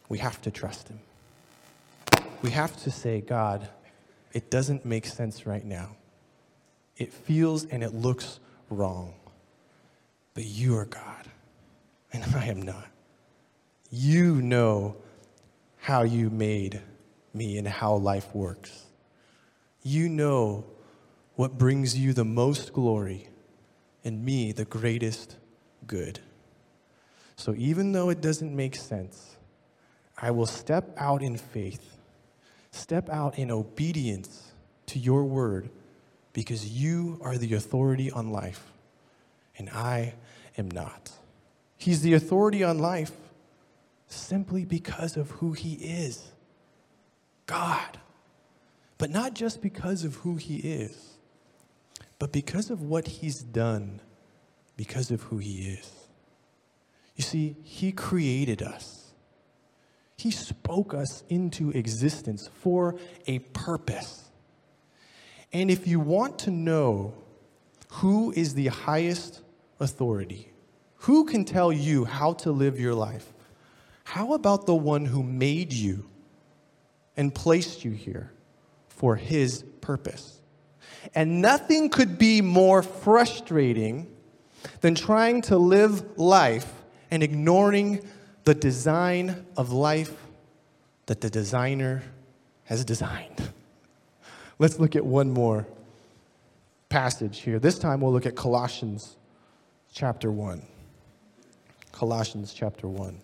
we 0.09 0.17
have 0.17 0.41
to 0.41 0.51
trust 0.51 0.89
Him. 0.89 0.99
We 2.41 2.51
have 2.51 2.75
to 2.83 2.91
say, 2.91 3.21
God, 3.21 3.67
it 4.33 4.49
doesn't 4.49 4.85
make 4.85 5.05
sense 5.05 5.45
right 5.45 5.65
now. 5.65 5.95
It 6.97 7.11
feels 7.11 7.65
and 7.65 7.83
it 7.83 7.93
looks 7.93 8.39
wrong. 8.69 9.13
But 10.33 10.45
you 10.45 10.77
are 10.77 10.85
God, 10.85 11.27
and 12.13 12.23
I 12.35 12.45
am 12.45 12.61
not. 12.61 12.87
You 13.91 14.41
know 14.41 14.95
how 15.77 16.03
you 16.03 16.29
made 16.29 16.81
me 17.33 17.57
and 17.57 17.67
how 17.67 17.95
life 17.95 18.33
works. 18.33 18.85
You 19.81 20.07
know 20.07 20.65
what 21.35 21.57
brings 21.57 21.97
you 21.97 22.13
the 22.13 22.25
most 22.25 22.73
glory, 22.73 23.27
and 24.03 24.23
me 24.23 24.51
the 24.51 24.65
greatest 24.65 25.37
good. 25.87 26.19
So 27.35 27.55
even 27.57 27.93
though 27.93 28.09
it 28.09 28.21
doesn't 28.21 28.55
make 28.55 28.75
sense, 28.75 29.37
I 30.17 30.31
will 30.31 30.45
step 30.45 30.93
out 30.97 31.21
in 31.21 31.37
faith, 31.37 31.97
step 32.71 33.09
out 33.09 33.37
in 33.37 33.51
obedience 33.51 34.51
to 34.87 34.99
your 34.99 35.23
word, 35.23 35.69
because 36.33 36.69
you 36.69 37.19
are 37.21 37.37
the 37.37 37.53
authority 37.53 38.11
on 38.11 38.31
life, 38.31 38.71
and 39.57 39.69
I 39.69 40.13
am 40.57 40.69
not. 40.69 41.11
He's 41.77 42.01
the 42.01 42.13
authority 42.13 42.63
on 42.63 42.79
life 42.79 43.11
simply 44.07 44.65
because 44.65 45.17
of 45.17 45.31
who 45.31 45.53
he 45.53 45.73
is 45.73 46.31
God. 47.45 47.99
But 48.97 49.09
not 49.09 49.33
just 49.33 49.61
because 49.61 50.03
of 50.03 50.15
who 50.17 50.35
he 50.35 50.57
is, 50.57 51.17
but 52.19 52.31
because 52.31 52.69
of 52.69 52.81
what 52.81 53.07
he's 53.07 53.41
done, 53.41 54.01
because 54.75 55.09
of 55.09 55.23
who 55.23 55.37
he 55.37 55.69
is. 55.69 55.91
You 57.15 57.23
see, 57.23 57.55
he 57.63 57.91
created 57.91 58.61
us. 58.61 59.08
He 60.19 60.31
spoke 60.31 60.93
us 60.93 61.23
into 61.29 61.71
existence 61.71 62.49
for 62.55 62.97
a 63.25 63.39
purpose. 63.39 64.29
And 65.53 65.71
if 65.71 65.87
you 65.87 66.01
want 66.01 66.39
to 66.39 66.51
know 66.51 67.13
who 67.87 68.33
is 68.33 68.53
the 68.53 68.67
highest 68.67 69.41
authority, 69.79 70.51
who 70.95 71.23
can 71.23 71.45
tell 71.45 71.71
you 71.71 72.03
how 72.03 72.33
to 72.33 72.51
live 72.51 72.77
your 72.77 72.93
life, 72.93 73.31
how 74.03 74.33
about 74.33 74.65
the 74.65 74.75
one 74.75 75.05
who 75.05 75.23
made 75.23 75.71
you 75.71 76.05
and 77.15 77.33
placed 77.33 77.85
you 77.85 77.91
here 77.91 78.29
for 78.89 79.15
his 79.15 79.63
purpose? 79.79 80.41
And 81.15 81.41
nothing 81.41 81.89
could 81.89 82.17
be 82.17 82.41
more 82.41 82.83
frustrating 82.83 84.13
than 84.81 84.95
trying 84.95 85.43
to 85.43 85.57
live 85.57 86.19
life 86.19 86.69
and 87.09 87.23
ignoring 87.23 88.05
the 88.49 88.55
design 88.55 89.45
of 89.57 89.71
life 89.71 90.25
that 91.05 91.21
the 91.21 91.29
designer 91.29 92.01
has 92.63 92.83
designed. 92.83 93.51
Let's 94.57 94.79
look 94.79 94.95
at 94.95 95.05
one 95.05 95.29
more 95.29 95.67
passage 96.89 97.41
here. 97.41 97.59
This 97.59 97.77
time 97.77 98.01
we'll 98.01 98.11
look 98.11 98.25
at 98.25 98.35
Colossians 98.35 99.17
chapter 99.93 100.31
1. 100.31 100.63
Colossians 101.91 102.51
chapter 102.51 102.87
1. 102.87 103.21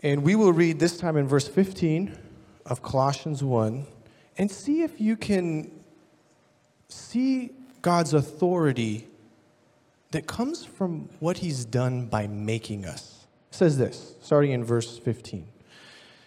And 0.00 0.22
we 0.22 0.34
will 0.34 0.52
read 0.52 0.78
this 0.78 0.98
time 0.98 1.16
in 1.16 1.26
verse 1.26 1.48
15 1.48 2.27
of 2.68 2.82
Colossians 2.82 3.42
1, 3.42 3.86
and 4.36 4.50
see 4.50 4.82
if 4.82 5.00
you 5.00 5.16
can 5.16 5.70
see 6.88 7.50
God's 7.82 8.14
authority 8.14 9.06
that 10.10 10.26
comes 10.26 10.64
from 10.64 11.08
what 11.20 11.38
he's 11.38 11.64
done 11.64 12.06
by 12.06 12.26
making 12.26 12.86
us. 12.86 13.26
It 13.50 13.56
says 13.56 13.78
this, 13.78 14.14
starting 14.22 14.52
in 14.52 14.64
verse 14.64 14.98
15. 14.98 15.46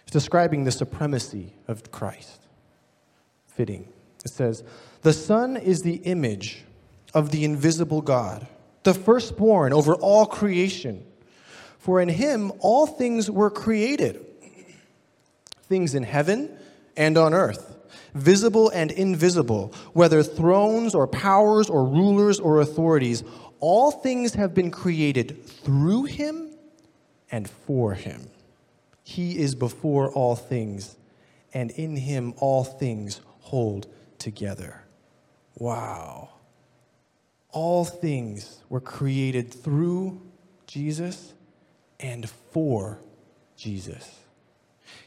It's 0.02 0.12
describing 0.12 0.64
the 0.64 0.70
supremacy 0.70 1.52
of 1.68 1.90
Christ. 1.90 2.40
Fitting. 3.46 3.88
It 4.24 4.30
says, 4.30 4.62
The 5.02 5.12
Son 5.12 5.56
is 5.56 5.82
the 5.82 5.96
image 5.96 6.64
of 7.14 7.30
the 7.30 7.44
invisible 7.44 8.02
God, 8.02 8.46
the 8.82 8.94
firstborn 8.94 9.72
over 9.72 9.94
all 9.94 10.26
creation. 10.26 11.04
For 11.78 12.00
in 12.00 12.08
him 12.08 12.52
all 12.60 12.86
things 12.86 13.30
were 13.30 13.50
created, 13.50 14.24
things 15.72 15.94
in 15.94 16.02
heaven 16.02 16.54
and 16.98 17.16
on 17.16 17.32
earth, 17.32 17.74
visible 18.12 18.68
and 18.74 18.90
invisible, 18.90 19.72
whether 19.94 20.22
thrones 20.22 20.94
or 20.94 21.06
powers 21.06 21.70
or 21.70 21.82
rulers 21.86 22.38
or 22.38 22.60
authorities, 22.60 23.24
all 23.58 23.90
things 23.90 24.34
have 24.34 24.52
been 24.52 24.70
created 24.70 25.46
through 25.46 26.04
him 26.04 26.50
and 27.30 27.48
for 27.48 27.94
him. 27.94 28.28
He 29.02 29.38
is 29.38 29.54
before 29.54 30.12
all 30.12 30.36
things, 30.36 30.94
and 31.54 31.70
in 31.70 31.96
him 31.96 32.34
all 32.36 32.64
things 32.64 33.22
hold 33.40 33.86
together. 34.18 34.84
Wow. 35.54 36.28
All 37.48 37.86
things 37.86 38.58
were 38.68 38.80
created 38.80 39.50
through 39.50 40.20
Jesus 40.66 41.32
and 41.98 42.28
for 42.28 42.98
Jesus. 43.56 44.21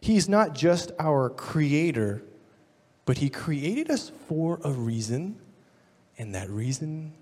He's 0.05 0.29
not 0.29 0.53
just 0.53 0.91
our 0.99 1.31
creator, 1.31 2.21
but 3.05 3.17
he 3.17 3.27
created 3.27 3.89
us 3.89 4.11
for 4.27 4.59
a 4.63 4.69
reason, 4.71 5.39
and 6.19 6.35
that 6.35 6.47
reason 6.47 7.13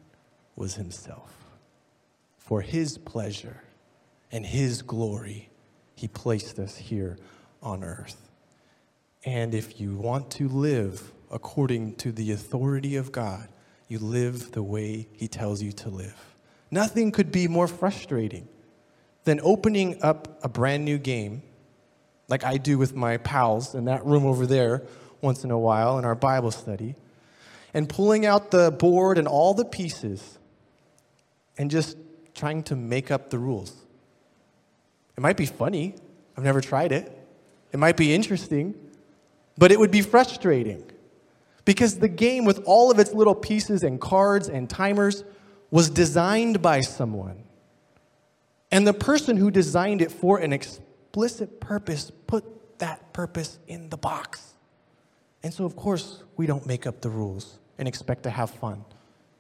was 0.58 0.76
himself. 0.76 1.34
For 2.38 2.60
his 2.60 2.98
pleasure 2.98 3.64
and 4.34 4.46
his 4.46 4.82
glory, 4.82 5.50
he 5.96 6.10
placed 6.10 6.60
us 6.60 6.76
here 6.76 7.18
on 7.62 7.86
earth. 7.86 8.30
And 9.24 9.56
if 9.56 9.80
you 9.80 9.96
want 9.96 10.30
to 10.32 10.50
live 10.50 11.14
according 11.32 11.96
to 11.96 12.12
the 12.12 12.34
authority 12.34 12.98
of 12.98 13.14
God, 13.14 13.48
you 13.88 13.98
live 13.98 14.52
the 14.52 14.62
way 14.62 15.08
he 15.14 15.30
tells 15.30 15.62
you 15.62 15.72
to 15.72 15.90
live. 15.90 16.36
Nothing 16.70 17.14
could 17.14 17.32
be 17.32 17.48
more 17.48 17.70
frustrating 17.70 18.50
than 19.24 19.40
opening 19.42 20.04
up 20.04 20.38
a 20.44 20.50
brand 20.50 20.84
new 20.84 20.98
game, 20.98 21.44
like 22.28 22.44
I 22.44 22.58
do 22.58 22.78
with 22.78 22.96
my 22.96 23.18
pals 23.18 23.76
in 23.76 23.86
that 23.86 24.06
room 24.06 24.26
over 24.26 24.46
there 24.46 24.84
once 25.22 25.44
in 25.44 25.52
a 25.52 25.58
while 25.58 25.98
in 25.98 26.06
our 26.06 26.16
Bible 26.16 26.52
study, 26.52 26.96
and 27.74 27.88
pulling 27.88 28.26
out 28.26 28.52
the 28.52 28.72
board 28.72 29.18
and 29.18 29.28
all 29.28 29.54
the 29.54 29.66
pieces 29.66 30.38
and 31.58 31.72
just 31.72 31.98
trying 32.36 32.64
to 32.64 32.76
make 32.76 33.10
up 33.10 33.30
the 33.30 33.38
rules. 33.38 33.74
It 35.18 35.22
might 35.22 35.38
be 35.38 35.46
funny. 35.46 35.96
I've 36.38 36.44
never 36.44 36.62
tried 36.62 36.92
it. 36.92 37.18
It 37.72 37.78
might 37.78 37.98
be 37.98 38.14
interesting, 38.14 38.76
but 39.58 39.72
it 39.72 39.80
would 39.80 39.92
be 39.92 40.02
frustrating 40.02 40.84
because 41.66 42.00
the 42.00 42.08
game, 42.08 42.46
with 42.46 42.62
all 42.66 42.92
of 42.92 43.00
its 43.00 43.14
little 43.14 43.36
pieces 43.36 43.84
and 43.84 44.00
cards 44.00 44.50
and 44.50 44.70
timers, 44.70 45.24
was 45.72 45.90
designed 45.90 46.62
by 46.62 46.82
someone. 46.82 47.44
And 48.72 48.86
the 48.86 48.94
person 48.94 49.38
who 49.38 49.50
designed 49.50 50.02
it 50.02 50.12
for 50.12 50.40
an 50.40 50.52
explicit 51.14 51.60
purpose 51.60 52.12
put 52.26 52.44
that 52.80 53.14
purpose 53.14 53.60
in 53.68 53.88
the 53.92 53.98
box. 53.98 54.56
And 55.44 55.54
so, 55.54 55.64
of 55.64 55.76
course, 55.76 56.24
we 56.38 56.48
don't 56.48 56.66
make 56.66 56.88
up 56.88 57.02
the 57.02 57.10
rules 57.12 57.60
and 57.78 57.88
expect 57.88 58.24
to 58.24 58.32
have 58.32 58.50
fun 58.50 58.84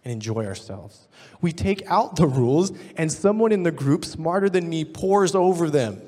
and 0.06 0.14
enjoy 0.14 0.46
ourselves. 0.46 1.08
We 1.42 1.52
take 1.52 1.82
out 1.88 2.16
the 2.16 2.28
rules, 2.28 2.74
and 2.96 3.12
someone 3.12 3.52
in 3.52 3.64
the 3.64 3.72
group 3.72 4.06
smarter 4.06 4.52
than 4.52 4.70
me 4.70 4.86
pores 4.86 5.34
over 5.34 5.68
them 5.72 6.00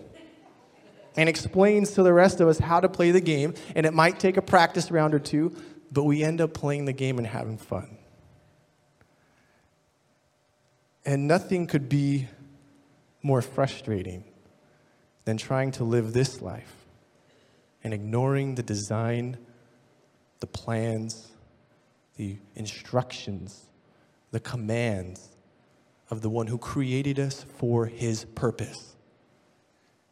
and 1.17 1.27
explains 1.27 1.93
to 1.93 2.03
the 2.03 2.13
rest 2.13 2.41
of 2.41 2.47
us 2.47 2.59
how 2.59 2.79
to 2.79 2.87
play 2.87 3.09
the 3.09 3.21
game. 3.21 3.55
And 3.75 3.87
it 3.87 3.93
might 3.93 4.19
take 4.19 4.37
a 4.37 4.43
practice 4.43 4.91
round 4.91 5.15
or 5.15 5.19
two, 5.19 5.55
but 5.91 6.03
we 6.03 6.23
end 6.23 6.41
up 6.41 6.53
playing 6.53 6.85
the 6.85 6.93
game 6.93 7.17
and 7.17 7.25
having 7.25 7.57
fun. 7.57 7.97
And 11.03 11.27
nothing 11.27 11.65
could 11.65 11.89
be 11.89 12.27
more 13.23 13.41
frustrating 13.41 14.25
than 15.25 15.37
trying 15.37 15.71
to 15.71 15.83
live 15.83 16.13
this 16.13 16.41
life 16.41 16.85
and 17.83 17.93
ignoring 17.93 18.55
the 18.55 18.63
design, 18.63 19.37
the 20.39 20.47
plans, 20.47 21.31
the 22.15 22.37
instructions 22.55 23.65
the 24.35 24.39
commands 24.41 25.29
of 26.09 26.19
the 26.19 26.29
one 26.29 26.47
who 26.47 26.57
created 26.57 27.17
us 27.19 27.45
for 27.57 27.85
his 27.85 28.25
purpose. 28.35 28.97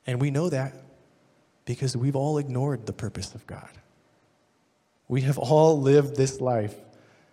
And 0.07 0.21
we 0.21 0.31
know 0.31 0.47
that 0.47 0.73
because 1.65 1.97
we've 1.97 2.15
all 2.15 2.37
ignored 2.37 2.85
the 2.85 2.93
purpose 2.93 3.35
of 3.35 3.45
God. 3.47 3.67
We 5.09 5.23
have 5.23 5.37
all 5.37 5.81
lived 5.81 6.15
this 6.15 6.39
life 6.39 6.73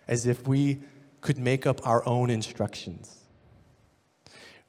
as 0.09 0.27
if 0.27 0.49
we 0.49 0.81
could 1.21 1.39
make 1.39 1.65
up 1.65 1.87
our 1.87 2.05
own 2.09 2.29
instructions. 2.29 3.19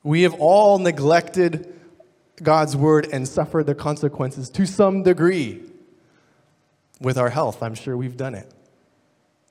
We 0.03 0.21
have 0.21 0.35
all 0.35 0.77
neglected 0.77 1.73
God's 2.41 2.75
word 2.75 3.07
and 3.11 3.27
suffered 3.27 3.65
the 3.65 3.75
consequences 3.75 4.49
to 4.51 4.65
some 4.65 5.03
degree. 5.03 5.61
With 6.99 7.17
our 7.17 7.29
health, 7.29 7.63
I'm 7.63 7.75
sure 7.75 7.97
we've 7.97 8.17
done 8.17 8.35
it. 8.35 8.51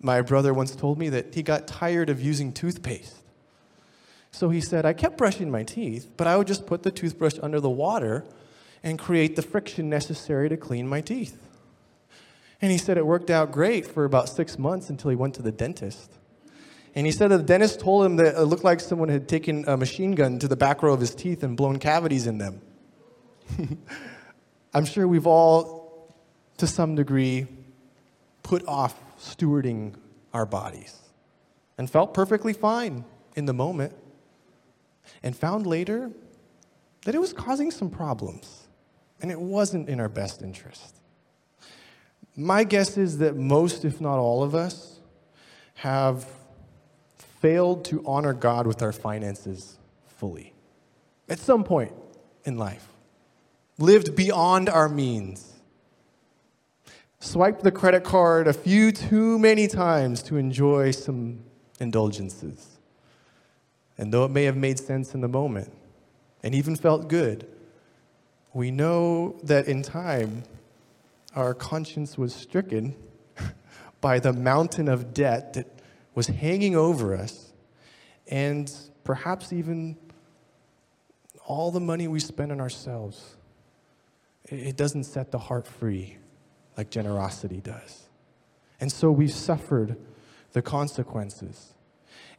My 0.00 0.22
brother 0.22 0.54
once 0.54 0.74
told 0.74 0.98
me 0.98 1.08
that 1.10 1.34
he 1.34 1.42
got 1.42 1.66
tired 1.66 2.08
of 2.08 2.20
using 2.20 2.52
toothpaste. 2.52 3.16
So 4.32 4.48
he 4.48 4.60
said, 4.60 4.86
I 4.86 4.92
kept 4.92 5.18
brushing 5.18 5.50
my 5.50 5.64
teeth, 5.64 6.10
but 6.16 6.26
I 6.26 6.36
would 6.36 6.46
just 6.46 6.66
put 6.66 6.82
the 6.82 6.90
toothbrush 6.90 7.34
under 7.42 7.60
the 7.60 7.68
water 7.68 8.24
and 8.82 8.98
create 8.98 9.36
the 9.36 9.42
friction 9.42 9.90
necessary 9.90 10.48
to 10.48 10.56
clean 10.56 10.86
my 10.86 11.00
teeth. 11.00 11.38
And 12.62 12.70
he 12.70 12.78
said 12.78 12.96
it 12.96 13.06
worked 13.06 13.30
out 13.30 13.52
great 13.52 13.86
for 13.86 14.04
about 14.04 14.28
six 14.28 14.58
months 14.58 14.88
until 14.90 15.10
he 15.10 15.16
went 15.16 15.34
to 15.34 15.42
the 15.42 15.52
dentist. 15.52 16.12
And 16.94 17.06
he 17.06 17.12
said 17.12 17.28
the 17.28 17.38
dentist 17.38 17.80
told 17.80 18.06
him 18.06 18.16
that 18.16 18.36
it 18.36 18.44
looked 18.44 18.64
like 18.64 18.80
someone 18.80 19.08
had 19.08 19.28
taken 19.28 19.64
a 19.66 19.76
machine 19.76 20.12
gun 20.12 20.38
to 20.38 20.48
the 20.48 20.56
back 20.56 20.82
row 20.82 20.92
of 20.92 21.00
his 21.00 21.14
teeth 21.14 21.42
and 21.42 21.56
blown 21.56 21.78
cavities 21.78 22.26
in 22.26 22.38
them. 22.38 22.60
I'm 24.74 24.84
sure 24.84 25.06
we've 25.06 25.26
all, 25.26 26.14
to 26.58 26.66
some 26.66 26.94
degree, 26.94 27.46
put 28.42 28.66
off 28.66 29.00
stewarding 29.18 29.94
our 30.32 30.46
bodies 30.46 30.96
and 31.78 31.90
felt 31.90 32.14
perfectly 32.14 32.52
fine 32.52 33.04
in 33.36 33.46
the 33.46 33.52
moment 33.52 33.94
and 35.22 35.36
found 35.36 35.66
later 35.66 36.10
that 37.04 37.14
it 37.14 37.20
was 37.20 37.32
causing 37.32 37.70
some 37.70 37.90
problems 37.90 38.68
and 39.20 39.30
it 39.30 39.40
wasn't 39.40 39.88
in 39.88 40.00
our 40.00 40.08
best 40.08 40.42
interest. 40.42 40.96
My 42.36 42.64
guess 42.64 42.96
is 42.96 43.18
that 43.18 43.36
most, 43.36 43.84
if 43.84 44.00
not 44.00 44.18
all 44.18 44.42
of 44.42 44.54
us, 44.54 45.00
have 45.74 46.26
failed 47.40 47.84
to 47.86 48.02
honor 48.06 48.32
God 48.32 48.66
with 48.66 48.82
our 48.82 48.92
finances 48.92 49.78
fully 50.06 50.52
at 51.30 51.38
some 51.38 51.64
point 51.64 51.92
in 52.44 52.58
life, 52.58 52.86
lived 53.80 54.14
beyond 54.14 54.68
our 54.68 54.88
means 54.88 55.50
swiped 57.20 57.62
the 57.62 57.70
credit 57.70 58.02
card 58.02 58.48
a 58.48 58.52
few 58.52 58.90
too 58.90 59.38
many 59.38 59.68
times 59.68 60.22
to 60.22 60.36
enjoy 60.36 60.90
some 60.90 61.38
indulgences. 61.78 62.78
And 63.98 64.12
though 64.12 64.24
it 64.24 64.30
may 64.30 64.44
have 64.44 64.56
made 64.56 64.78
sense 64.78 65.14
in 65.14 65.20
the 65.20 65.28
moment 65.28 65.70
and 66.42 66.54
even 66.54 66.74
felt 66.74 67.08
good, 67.08 67.46
we 68.54 68.70
know 68.70 69.38
that 69.42 69.68
in 69.68 69.82
time 69.82 70.44
our 71.36 71.52
conscience 71.52 72.16
was 72.16 72.34
stricken 72.34 72.96
by 74.00 74.18
the 74.18 74.32
mountain 74.32 74.88
of 74.88 75.12
debt 75.12 75.52
that 75.52 75.66
was 76.14 76.26
hanging 76.26 76.74
over 76.74 77.14
us, 77.14 77.52
and 78.26 78.72
perhaps 79.04 79.52
even 79.52 79.96
all 81.46 81.70
the 81.70 81.80
money 81.80 82.08
we 82.08 82.18
spent 82.18 82.50
on 82.50 82.60
ourselves. 82.60 83.36
It 84.46 84.76
doesn't 84.76 85.04
set 85.04 85.30
the 85.30 85.38
heart 85.38 85.66
free 85.66 86.18
like 86.76 86.90
generosity 86.90 87.60
does. 87.60 88.08
And 88.80 88.90
so 88.90 89.10
we've 89.10 89.32
suffered 89.32 89.96
the 90.52 90.62
consequences. 90.62 91.74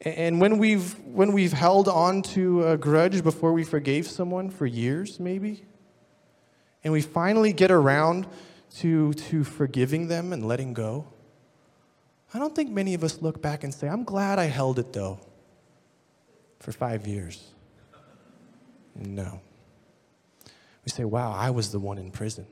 And 0.02 0.42
when 0.42 0.58
we've, 0.58 0.98
when 1.06 1.32
we've 1.32 1.54
held 1.54 1.88
on 1.88 2.24
to 2.24 2.68
a 2.68 2.78
grudge 2.78 3.24
before 3.24 3.54
we 3.54 3.64
forgave 3.64 4.08
someone 4.08 4.50
for 4.50 4.66
years, 4.66 5.20
maybe, 5.20 5.64
and 6.84 6.92
we 6.92 7.02
finally 7.02 7.54
get 7.54 7.70
around 7.70 8.26
to, 8.78 9.14
to 9.14 9.44
forgiving 9.44 10.08
them 10.08 10.34
and 10.34 10.48
letting 10.48 10.74
go, 10.74 11.06
I 12.34 12.40
don't 12.40 12.56
think 12.56 12.72
many 12.72 12.94
of 12.94 13.04
us 13.04 13.22
look 13.22 13.42
back 13.42 13.64
and 13.64 13.74
say, 13.74 13.88
I'm 13.88 14.04
glad 14.04 14.40
I 14.40 14.46
held 14.46 14.80
it 14.80 14.94
though 14.94 15.20
for 16.60 16.72
five 16.72 17.06
years. 17.06 17.52
No. 18.96 19.42
We 20.86 20.90
say, 20.90 21.04
wow, 21.04 21.32
I 21.32 21.50
was 21.52 21.72
the 21.72 21.80
one 21.80 21.98
in 21.98 22.12
prison. 22.12 22.46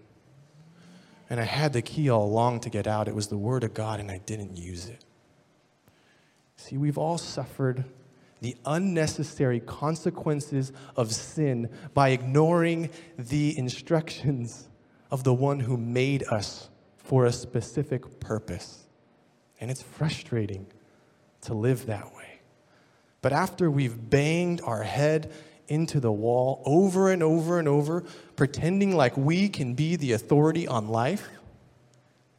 and 1.29 1.39
I 1.39 1.43
had 1.43 1.73
the 1.73 1.81
key 1.81 2.09
all 2.09 2.25
along 2.25 2.61
to 2.61 2.69
get 2.69 2.87
out. 2.87 3.07
It 3.07 3.15
was 3.15 3.27
the 3.27 3.37
Word 3.37 3.63
of 3.63 3.73
God, 3.73 3.99
and 3.99 4.09
I 4.09 4.17
didn't 4.17 4.57
use 4.57 4.87
it. 4.87 5.03
See, 6.57 6.77
we've 6.77 6.97
all 6.97 7.17
suffered 7.17 7.85
the 8.41 8.55
unnecessary 8.65 9.59
consequences 9.59 10.71
of 10.95 11.11
sin 11.11 11.69
by 11.93 12.09
ignoring 12.09 12.89
the 13.17 13.57
instructions 13.57 14.69
of 15.11 15.23
the 15.23 15.33
one 15.33 15.59
who 15.59 15.77
made 15.77 16.23
us 16.23 16.69
for 16.97 17.25
a 17.25 17.31
specific 17.31 18.19
purpose. 18.19 18.87
And 19.59 19.69
it's 19.69 19.81
frustrating 19.81 20.67
to 21.41 21.53
live 21.53 21.85
that 21.87 22.15
way. 22.15 22.39
But 23.21 23.33
after 23.33 23.69
we've 23.69 24.09
banged 24.09 24.61
our 24.63 24.83
head 24.83 25.31
into 25.69 25.99
the 25.99 26.12
wall 26.12 26.62
over 26.65 27.12
and 27.12 27.23
over 27.23 27.58
and 27.58 27.67
over, 27.67 28.03
pretending 28.36 28.95
like 28.95 29.15
we 29.15 29.47
can 29.47 29.73
be 29.73 29.95
the 29.95 30.12
authority 30.12 30.67
on 30.67 30.89
life, 30.89 31.29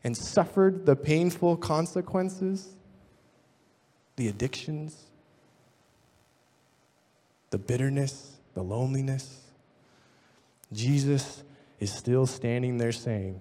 and 0.05 0.17
suffered 0.17 0.87
the 0.87 0.97
painful 0.97 1.57
consequences, 1.57 2.69
the 4.17 4.29
addictions, 4.29 5.07
the 7.51 7.59
bitterness, 7.59 8.37
the 8.55 8.63
loneliness, 8.63 9.41
Jesus 10.73 11.43
is 11.81 11.93
still 11.93 12.27
standing 12.27 12.79
there 12.79 12.93
saying, 12.93 13.41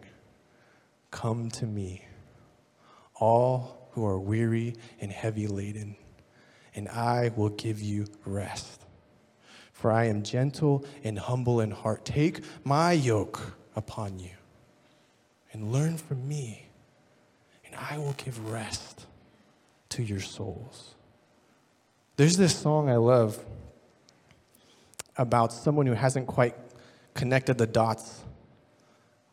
Come 1.12 1.50
to 1.52 1.66
me, 1.66 2.06
all 3.16 3.90
who 3.92 4.06
are 4.06 4.20
weary 4.20 4.76
and 5.00 5.12
heavy 5.12 5.48
laden, 5.48 5.96
and 6.76 6.88
I 6.90 7.32
will 7.36 7.50
give 7.50 7.82
you 7.82 8.08
rest. 8.26 8.86
For 9.80 9.94
I 9.94 10.08
am 10.08 10.24
gentle 10.24 10.84
and 11.06 11.18
humble 11.18 11.62
in 11.62 11.72
heart. 11.72 12.04
Take 12.04 12.42
my 12.66 12.92
yoke 12.92 13.58
upon 13.78 14.20
you 14.20 14.32
and 15.54 15.72
learn 15.72 15.96
from 15.96 16.28
me, 16.28 16.68
and 17.66 17.74
I 17.76 17.98
will 17.98 18.14
give 18.18 18.52
rest 18.52 19.06
to 19.92 20.04
your 20.04 20.20
souls. 20.20 20.96
There's 22.18 22.36
this 22.36 22.54
song 22.54 22.90
I 22.90 22.98
love 22.98 23.40
about 25.16 25.54
someone 25.54 25.86
who 25.86 25.94
hasn't 25.94 26.28
quite 26.28 26.56
connected 27.14 27.58
the 27.58 27.68
dots 27.68 28.22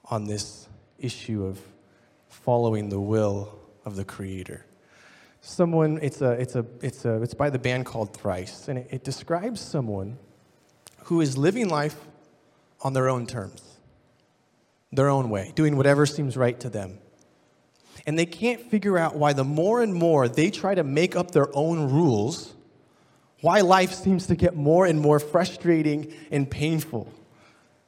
on 0.05 0.27
this 0.27 0.69
issue 1.01 1.45
of 1.45 1.61
following 2.29 2.89
the 2.89 3.01
will 3.01 3.53
of 3.85 3.97
the 3.97 4.05
Creator. 4.05 4.65
Someone, 5.41 5.99
it's, 6.03 6.21
a, 6.21 6.31
it's, 6.31 6.55
a, 6.55 6.65
it's, 6.83 7.05
a, 7.05 7.21
it's 7.21 7.35
by 7.35 7.51
the 7.51 7.59
band 7.59 7.85
called 7.85 8.17
Thrice, 8.17 8.69
and 8.69 8.79
it, 8.79 8.87
it 8.93 9.03
describes 9.03 9.61
someone 9.61 10.19
who 11.07 11.21
is 11.21 11.39
living 11.39 11.69
life 11.69 11.97
on 12.83 12.93
their 12.93 13.09
own 13.09 13.27
terms, 13.27 13.63
their 14.91 15.09
own 15.09 15.31
way, 15.31 15.53
doing 15.55 15.77
whatever 15.77 16.05
seems 16.05 16.37
right 16.37 16.59
to 16.59 16.69
them. 16.69 16.99
And 18.07 18.19
they 18.19 18.27
can't 18.27 18.61
figure 18.61 18.99
out 18.99 19.15
why 19.15 19.33
the 19.33 19.45
more 19.45 19.83
and 19.83 19.95
more 19.95 20.29
they 20.29 20.51
try 20.51 20.75
to 20.75 20.83
make 20.83 21.15
up 21.15 21.31
their 21.31 21.49
own 21.57 21.93
rules, 21.93 22.55
why 23.41 23.61
life 23.61 23.95
seems 23.95 24.27
to 24.27 24.35
get 24.35 24.57
more 24.57 24.85
and 24.85 25.01
more 25.01 25.21
frustrating 25.21 26.13
and 26.33 26.51
painful. 26.51 27.13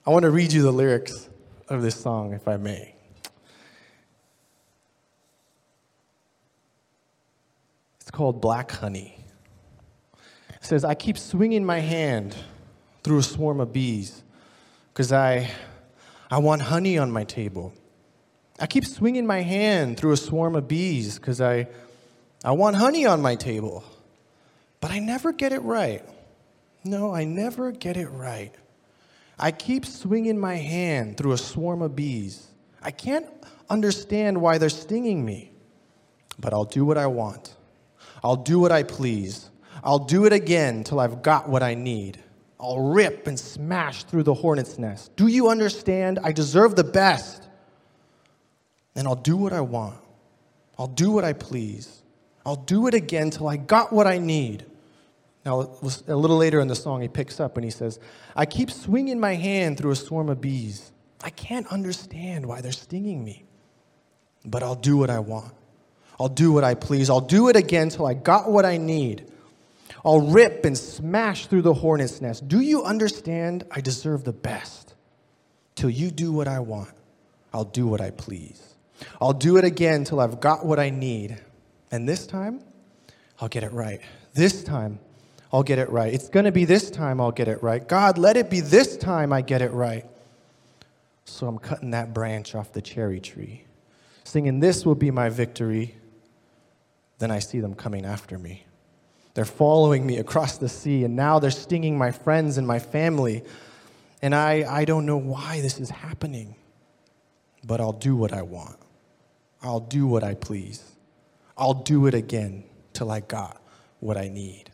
I 0.06 0.10
want 0.10 0.22
to 0.22 0.30
read 0.30 0.52
you 0.52 0.62
the 0.62 0.72
lyrics 0.72 1.28
of 1.68 1.82
this 1.82 1.96
song, 1.96 2.34
if 2.34 2.46
I 2.46 2.56
may. 2.56 2.94
It's 8.00 8.12
called 8.12 8.40
Black 8.40 8.70
Honey. 8.70 9.18
It 10.50 10.64
says, 10.64 10.84
I 10.84 10.94
keep 10.94 11.18
swinging 11.18 11.64
my 11.64 11.80
hand 11.80 12.36
through 13.08 13.20
a 13.20 13.22
swarm 13.22 13.58
of 13.58 13.72
bees 13.72 14.22
because 14.92 15.12
I, 15.12 15.50
I 16.30 16.36
want 16.36 16.60
honey 16.60 16.98
on 16.98 17.10
my 17.10 17.24
table. 17.24 17.72
I 18.60 18.66
keep 18.66 18.84
swinging 18.84 19.26
my 19.26 19.40
hand 19.40 19.96
through 19.96 20.12
a 20.12 20.16
swarm 20.18 20.54
of 20.54 20.68
bees 20.68 21.18
because 21.18 21.40
I, 21.40 21.68
I 22.44 22.50
want 22.50 22.76
honey 22.76 23.06
on 23.06 23.22
my 23.22 23.34
table. 23.34 23.82
But 24.82 24.90
I 24.90 24.98
never 24.98 25.32
get 25.32 25.54
it 25.54 25.62
right. 25.62 26.04
No, 26.84 27.14
I 27.14 27.24
never 27.24 27.72
get 27.72 27.96
it 27.96 28.08
right. 28.08 28.54
I 29.38 29.52
keep 29.52 29.86
swinging 29.86 30.38
my 30.38 30.56
hand 30.56 31.16
through 31.16 31.32
a 31.32 31.38
swarm 31.38 31.80
of 31.80 31.96
bees. 31.96 32.48
I 32.82 32.90
can't 32.90 33.24
understand 33.70 34.38
why 34.38 34.58
they're 34.58 34.68
stinging 34.68 35.24
me, 35.24 35.50
but 36.38 36.52
I'll 36.52 36.66
do 36.66 36.84
what 36.84 36.98
I 36.98 37.06
want. 37.06 37.56
I'll 38.22 38.36
do 38.36 38.60
what 38.60 38.70
I 38.70 38.82
please. 38.82 39.48
I'll 39.82 39.98
do 39.98 40.26
it 40.26 40.34
again 40.34 40.84
till 40.84 41.00
I've 41.00 41.22
got 41.22 41.48
what 41.48 41.62
I 41.62 41.72
need. 41.72 42.22
I'll 42.60 42.80
rip 42.80 43.26
and 43.26 43.38
smash 43.38 44.04
through 44.04 44.24
the 44.24 44.34
hornet's 44.34 44.78
nest. 44.78 45.14
Do 45.16 45.26
you 45.26 45.48
understand? 45.48 46.18
I 46.24 46.32
deserve 46.32 46.74
the 46.74 46.84
best. 46.84 47.48
And 48.96 49.06
I'll 49.06 49.14
do 49.14 49.36
what 49.36 49.52
I 49.52 49.60
want. 49.60 49.96
I'll 50.76 50.88
do 50.88 51.10
what 51.10 51.24
I 51.24 51.32
please. 51.32 52.02
I'll 52.44 52.56
do 52.56 52.86
it 52.86 52.94
again 52.94 53.30
till 53.30 53.46
I 53.48 53.56
got 53.56 53.92
what 53.92 54.06
I 54.06 54.18
need. 54.18 54.64
Now, 55.44 55.78
a 56.08 56.16
little 56.16 56.36
later 56.36 56.60
in 56.60 56.68
the 56.68 56.74
song, 56.74 57.00
he 57.00 57.08
picks 57.08 57.40
up 57.40 57.56
and 57.56 57.64
he 57.64 57.70
says, 57.70 58.00
I 58.34 58.44
keep 58.44 58.70
swinging 58.70 59.20
my 59.20 59.34
hand 59.34 59.78
through 59.78 59.92
a 59.92 59.96
swarm 59.96 60.28
of 60.28 60.40
bees. 60.40 60.90
I 61.22 61.30
can't 61.30 61.66
understand 61.68 62.46
why 62.46 62.60
they're 62.60 62.72
stinging 62.72 63.24
me, 63.24 63.44
but 64.44 64.62
I'll 64.62 64.74
do 64.74 64.96
what 64.96 65.10
I 65.10 65.20
want. 65.20 65.52
I'll 66.20 66.28
do 66.28 66.52
what 66.52 66.64
I 66.64 66.74
please. 66.74 67.08
I'll 67.08 67.20
do 67.20 67.48
it 67.48 67.56
again 67.56 67.88
till 67.88 68.06
I 68.06 68.14
got 68.14 68.50
what 68.50 68.64
I 68.64 68.76
need. 68.76 69.30
I'll 70.04 70.20
rip 70.20 70.64
and 70.64 70.76
smash 70.76 71.46
through 71.46 71.62
the 71.62 71.74
hornet's 71.74 72.20
nest. 72.20 72.48
Do 72.48 72.60
you 72.60 72.82
understand? 72.84 73.64
I 73.70 73.80
deserve 73.80 74.24
the 74.24 74.32
best. 74.32 74.94
Till 75.74 75.90
you 75.90 76.10
do 76.10 76.32
what 76.32 76.48
I 76.48 76.60
want, 76.60 76.90
I'll 77.52 77.64
do 77.64 77.86
what 77.86 78.00
I 78.00 78.10
please. 78.10 78.74
I'll 79.20 79.32
do 79.32 79.56
it 79.56 79.64
again 79.64 80.04
till 80.04 80.20
I've 80.20 80.40
got 80.40 80.66
what 80.66 80.78
I 80.78 80.90
need. 80.90 81.40
And 81.90 82.08
this 82.08 82.26
time, 82.26 82.62
I'll 83.40 83.48
get 83.48 83.62
it 83.62 83.72
right. 83.72 84.00
This 84.34 84.64
time, 84.64 84.98
I'll 85.52 85.62
get 85.62 85.78
it 85.78 85.88
right. 85.88 86.12
It's 86.12 86.28
going 86.28 86.44
to 86.44 86.52
be 86.52 86.64
this 86.64 86.90
time 86.90 87.20
I'll 87.20 87.32
get 87.32 87.48
it 87.48 87.62
right. 87.62 87.86
God, 87.86 88.18
let 88.18 88.36
it 88.36 88.50
be 88.50 88.60
this 88.60 88.96
time 88.96 89.32
I 89.32 89.40
get 89.40 89.62
it 89.62 89.72
right. 89.72 90.04
So 91.24 91.46
I'm 91.46 91.58
cutting 91.58 91.92
that 91.92 92.12
branch 92.12 92.54
off 92.54 92.72
the 92.72 92.82
cherry 92.82 93.20
tree, 93.20 93.64
singing, 94.24 94.60
This 94.60 94.84
will 94.84 94.94
be 94.94 95.10
my 95.10 95.28
victory. 95.28 95.94
Then 97.18 97.30
I 97.30 97.38
see 97.38 97.60
them 97.60 97.74
coming 97.74 98.04
after 98.04 98.38
me. 98.38 98.64
They're 99.38 99.44
following 99.44 100.04
me 100.04 100.18
across 100.18 100.58
the 100.58 100.68
sea, 100.68 101.04
and 101.04 101.14
now 101.14 101.38
they're 101.38 101.52
stinging 101.52 101.96
my 101.96 102.10
friends 102.10 102.58
and 102.58 102.66
my 102.66 102.80
family. 102.80 103.44
And 104.20 104.34
I, 104.34 104.66
I 104.68 104.84
don't 104.84 105.06
know 105.06 105.16
why 105.16 105.60
this 105.60 105.78
is 105.78 105.90
happening, 105.90 106.56
but 107.64 107.80
I'll 107.80 107.92
do 107.92 108.16
what 108.16 108.32
I 108.32 108.42
want. 108.42 108.74
I'll 109.62 109.78
do 109.78 110.08
what 110.08 110.24
I 110.24 110.34
please. 110.34 110.82
I'll 111.56 111.74
do 111.74 112.08
it 112.08 112.14
again 112.14 112.64
till 112.94 113.12
I 113.12 113.20
got 113.20 113.62
what 114.00 114.16
I 114.16 114.26
need. 114.26 114.72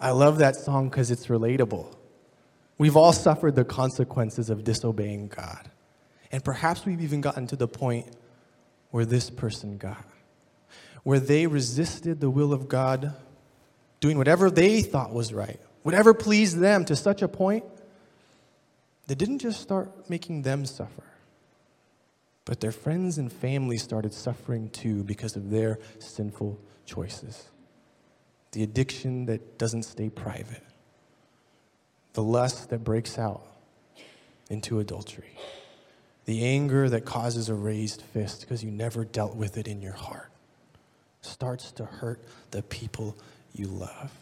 I 0.00 0.12
love 0.12 0.38
that 0.38 0.56
song 0.56 0.88
because 0.88 1.10
it's 1.10 1.26
relatable. 1.26 1.94
We've 2.78 2.96
all 2.96 3.12
suffered 3.12 3.56
the 3.56 3.64
consequences 3.66 4.48
of 4.48 4.64
disobeying 4.64 5.28
God. 5.28 5.70
And 6.30 6.42
perhaps 6.42 6.86
we've 6.86 7.02
even 7.02 7.20
gotten 7.20 7.46
to 7.48 7.56
the 7.56 7.68
point 7.68 8.06
where 8.90 9.04
this 9.04 9.28
person 9.28 9.76
got, 9.76 10.06
where 11.02 11.20
they 11.20 11.46
resisted 11.46 12.22
the 12.22 12.30
will 12.30 12.54
of 12.54 12.70
God 12.70 13.12
doing 14.02 14.18
whatever 14.18 14.50
they 14.50 14.82
thought 14.82 15.12
was 15.12 15.32
right, 15.32 15.60
whatever 15.84 16.12
pleased 16.12 16.58
them 16.58 16.84
to 16.84 16.96
such 16.96 17.22
a 17.22 17.28
point 17.28 17.64
that 19.06 19.16
didn't 19.16 19.38
just 19.38 19.60
start 19.60 20.10
making 20.10 20.42
them 20.42 20.66
suffer, 20.66 21.04
but 22.44 22.58
their 22.58 22.72
friends 22.72 23.16
and 23.16 23.32
family 23.32 23.78
started 23.78 24.12
suffering 24.12 24.68
too 24.70 25.04
because 25.04 25.36
of 25.36 25.50
their 25.50 25.78
sinful 26.00 26.58
choices. 26.84 27.48
The 28.50 28.64
addiction 28.64 29.26
that 29.26 29.56
doesn't 29.56 29.84
stay 29.84 30.10
private, 30.10 30.64
the 32.14 32.24
lust 32.24 32.70
that 32.70 32.82
breaks 32.82 33.20
out 33.20 33.46
into 34.50 34.80
adultery, 34.80 35.38
the 36.24 36.44
anger 36.44 36.88
that 36.88 37.04
causes 37.04 37.48
a 37.48 37.54
raised 37.54 38.02
fist 38.02 38.40
because 38.40 38.64
you 38.64 38.72
never 38.72 39.04
dealt 39.04 39.36
with 39.36 39.56
it 39.56 39.68
in 39.68 39.80
your 39.80 39.92
heart 39.92 40.28
starts 41.20 41.70
to 41.70 41.84
hurt 41.84 42.20
the 42.50 42.64
people 42.64 43.16
you 43.54 43.66
love. 43.66 44.12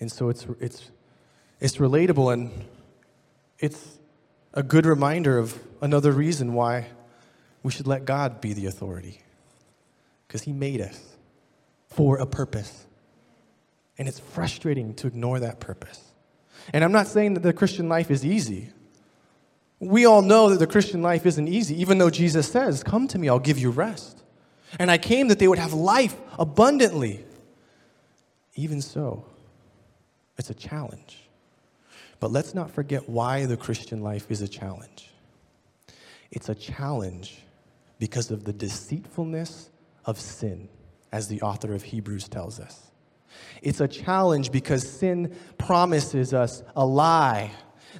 And 0.00 0.10
so 0.10 0.28
it's, 0.28 0.46
it's, 0.60 0.90
it's 1.60 1.76
relatable 1.76 2.32
and 2.32 2.50
it's 3.58 3.98
a 4.52 4.62
good 4.62 4.86
reminder 4.86 5.38
of 5.38 5.58
another 5.80 6.12
reason 6.12 6.54
why 6.54 6.86
we 7.62 7.72
should 7.72 7.86
let 7.86 8.04
God 8.04 8.40
be 8.40 8.52
the 8.52 8.66
authority. 8.66 9.22
Because 10.26 10.42
He 10.42 10.52
made 10.52 10.80
us 10.80 11.16
for 11.88 12.18
a 12.18 12.26
purpose. 12.26 12.86
And 13.98 14.06
it's 14.08 14.20
frustrating 14.20 14.94
to 14.94 15.06
ignore 15.06 15.40
that 15.40 15.60
purpose. 15.60 16.12
And 16.72 16.84
I'm 16.84 16.92
not 16.92 17.06
saying 17.06 17.34
that 17.34 17.42
the 17.42 17.52
Christian 17.52 17.88
life 17.88 18.10
is 18.10 18.24
easy. 18.24 18.70
We 19.78 20.04
all 20.04 20.22
know 20.22 20.50
that 20.50 20.58
the 20.58 20.66
Christian 20.66 21.02
life 21.02 21.26
isn't 21.26 21.48
easy, 21.48 21.80
even 21.80 21.98
though 21.98 22.10
Jesus 22.10 22.50
says, 22.50 22.82
Come 22.82 23.08
to 23.08 23.18
me, 23.18 23.28
I'll 23.28 23.38
give 23.38 23.58
you 23.58 23.70
rest. 23.70 24.22
And 24.78 24.90
I 24.90 24.98
came 24.98 25.28
that 25.28 25.38
they 25.38 25.48
would 25.48 25.58
have 25.58 25.72
life 25.72 26.16
abundantly. 26.38 27.24
Even 28.54 28.80
so, 28.80 29.24
it's 30.38 30.50
a 30.50 30.54
challenge. 30.54 31.18
But 32.20 32.30
let's 32.32 32.54
not 32.54 32.70
forget 32.70 33.08
why 33.08 33.46
the 33.46 33.56
Christian 33.56 34.02
life 34.02 34.30
is 34.30 34.42
a 34.42 34.48
challenge. 34.48 35.10
It's 36.30 36.48
a 36.48 36.54
challenge 36.54 37.42
because 37.98 38.30
of 38.30 38.44
the 38.44 38.52
deceitfulness 38.52 39.70
of 40.04 40.20
sin, 40.20 40.68
as 41.12 41.28
the 41.28 41.42
author 41.42 41.74
of 41.74 41.82
Hebrews 41.82 42.28
tells 42.28 42.60
us. 42.60 42.90
It's 43.62 43.80
a 43.80 43.88
challenge 43.88 44.52
because 44.52 44.88
sin 44.88 45.34
promises 45.58 46.32
us 46.32 46.62
a 46.74 46.84
lie 46.84 47.50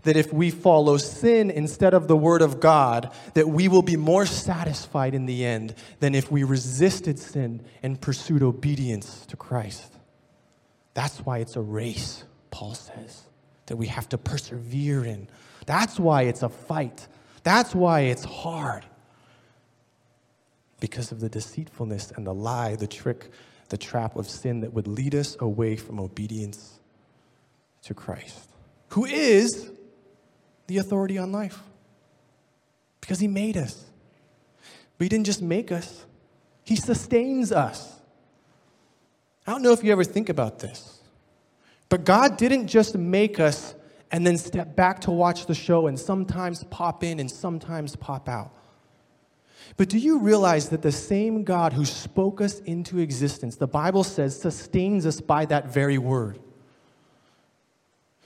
that 0.02 0.16
if 0.16 0.32
we 0.32 0.50
follow 0.50 0.96
sin 0.96 1.50
instead 1.50 1.94
of 1.94 2.08
the 2.08 2.16
word 2.16 2.42
of 2.42 2.60
God, 2.60 3.12
that 3.34 3.48
we 3.48 3.68
will 3.68 3.82
be 3.82 3.96
more 3.96 4.26
satisfied 4.26 5.14
in 5.14 5.26
the 5.26 5.44
end 5.44 5.74
than 6.00 6.14
if 6.14 6.30
we 6.30 6.44
resisted 6.44 7.18
sin 7.18 7.64
and 7.82 8.00
pursued 8.00 8.42
obedience 8.42 9.26
to 9.26 9.36
Christ. 9.36 9.92
That's 10.94 11.18
why 11.18 11.38
it's 11.38 11.56
a 11.56 11.60
race, 11.60 12.24
Paul 12.50 12.74
says, 12.74 13.22
that 13.66 13.76
we 13.76 13.88
have 13.88 14.08
to 14.10 14.18
persevere 14.18 15.04
in. 15.04 15.28
That's 15.66 15.98
why 15.98 16.22
it's 16.22 16.42
a 16.42 16.48
fight. 16.48 17.06
That's 17.42 17.74
why 17.74 18.00
it's 18.00 18.24
hard. 18.24 18.84
Because 20.80 21.12
of 21.12 21.20
the 21.20 21.28
deceitfulness 21.28 22.12
and 22.12 22.26
the 22.26 22.34
lie, 22.34 22.76
the 22.76 22.86
trick, 22.86 23.30
the 23.68 23.76
trap 23.76 24.16
of 24.16 24.28
sin 24.28 24.60
that 24.60 24.72
would 24.72 24.86
lead 24.86 25.14
us 25.14 25.36
away 25.40 25.76
from 25.76 26.00
obedience 26.00 26.80
to 27.82 27.94
Christ, 27.94 28.50
who 28.88 29.04
is 29.04 29.70
the 30.66 30.78
authority 30.78 31.18
on 31.18 31.32
life. 31.32 31.60
Because 33.00 33.20
he 33.20 33.28
made 33.28 33.56
us. 33.56 33.84
But 34.98 35.04
he 35.04 35.08
didn't 35.08 35.26
just 35.26 35.42
make 35.42 35.70
us, 35.70 36.04
he 36.64 36.76
sustains 36.76 37.52
us. 37.52 38.00
I 39.46 39.52
don't 39.52 39.62
know 39.62 39.72
if 39.72 39.84
you 39.84 39.92
ever 39.92 40.04
think 40.04 40.28
about 40.28 40.58
this, 40.58 41.00
but 41.88 42.04
God 42.04 42.36
didn't 42.36 42.66
just 42.66 42.96
make 42.96 43.38
us 43.38 43.74
and 44.10 44.26
then 44.26 44.36
step 44.38 44.74
back 44.74 45.00
to 45.02 45.10
watch 45.10 45.46
the 45.46 45.54
show 45.54 45.86
and 45.86 45.98
sometimes 45.98 46.64
pop 46.64 47.04
in 47.04 47.20
and 47.20 47.30
sometimes 47.30 47.94
pop 47.94 48.28
out. 48.28 48.52
But 49.76 49.88
do 49.88 49.98
you 49.98 50.18
realize 50.18 50.68
that 50.70 50.82
the 50.82 50.92
same 50.92 51.44
God 51.44 51.72
who 51.72 51.84
spoke 51.84 52.40
us 52.40 52.60
into 52.60 52.98
existence, 52.98 53.56
the 53.56 53.66
Bible 53.66 54.04
says, 54.04 54.40
sustains 54.40 55.06
us 55.06 55.20
by 55.20 55.44
that 55.46 55.66
very 55.66 55.98
word? 55.98 56.38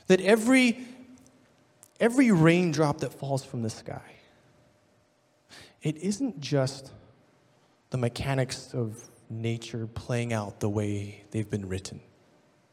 That 0.07 0.21
every 0.21 0.87
every 2.01 2.33
raindrop 2.33 2.99
that 3.01 3.13
falls 3.13 3.45
from 3.45 3.63
the 3.63 3.71
sky, 3.71 4.17
it 5.83 5.97
isn't 5.99 6.41
just 6.41 6.91
the 7.91 7.99
mechanics 7.99 8.75
of 8.75 9.09
nature 9.29 9.87
playing 9.87 10.33
out 10.33 10.61
the 10.61 10.69
way 10.69 11.23
they've 11.31 11.51
been 11.51 11.69
written, 11.69 12.01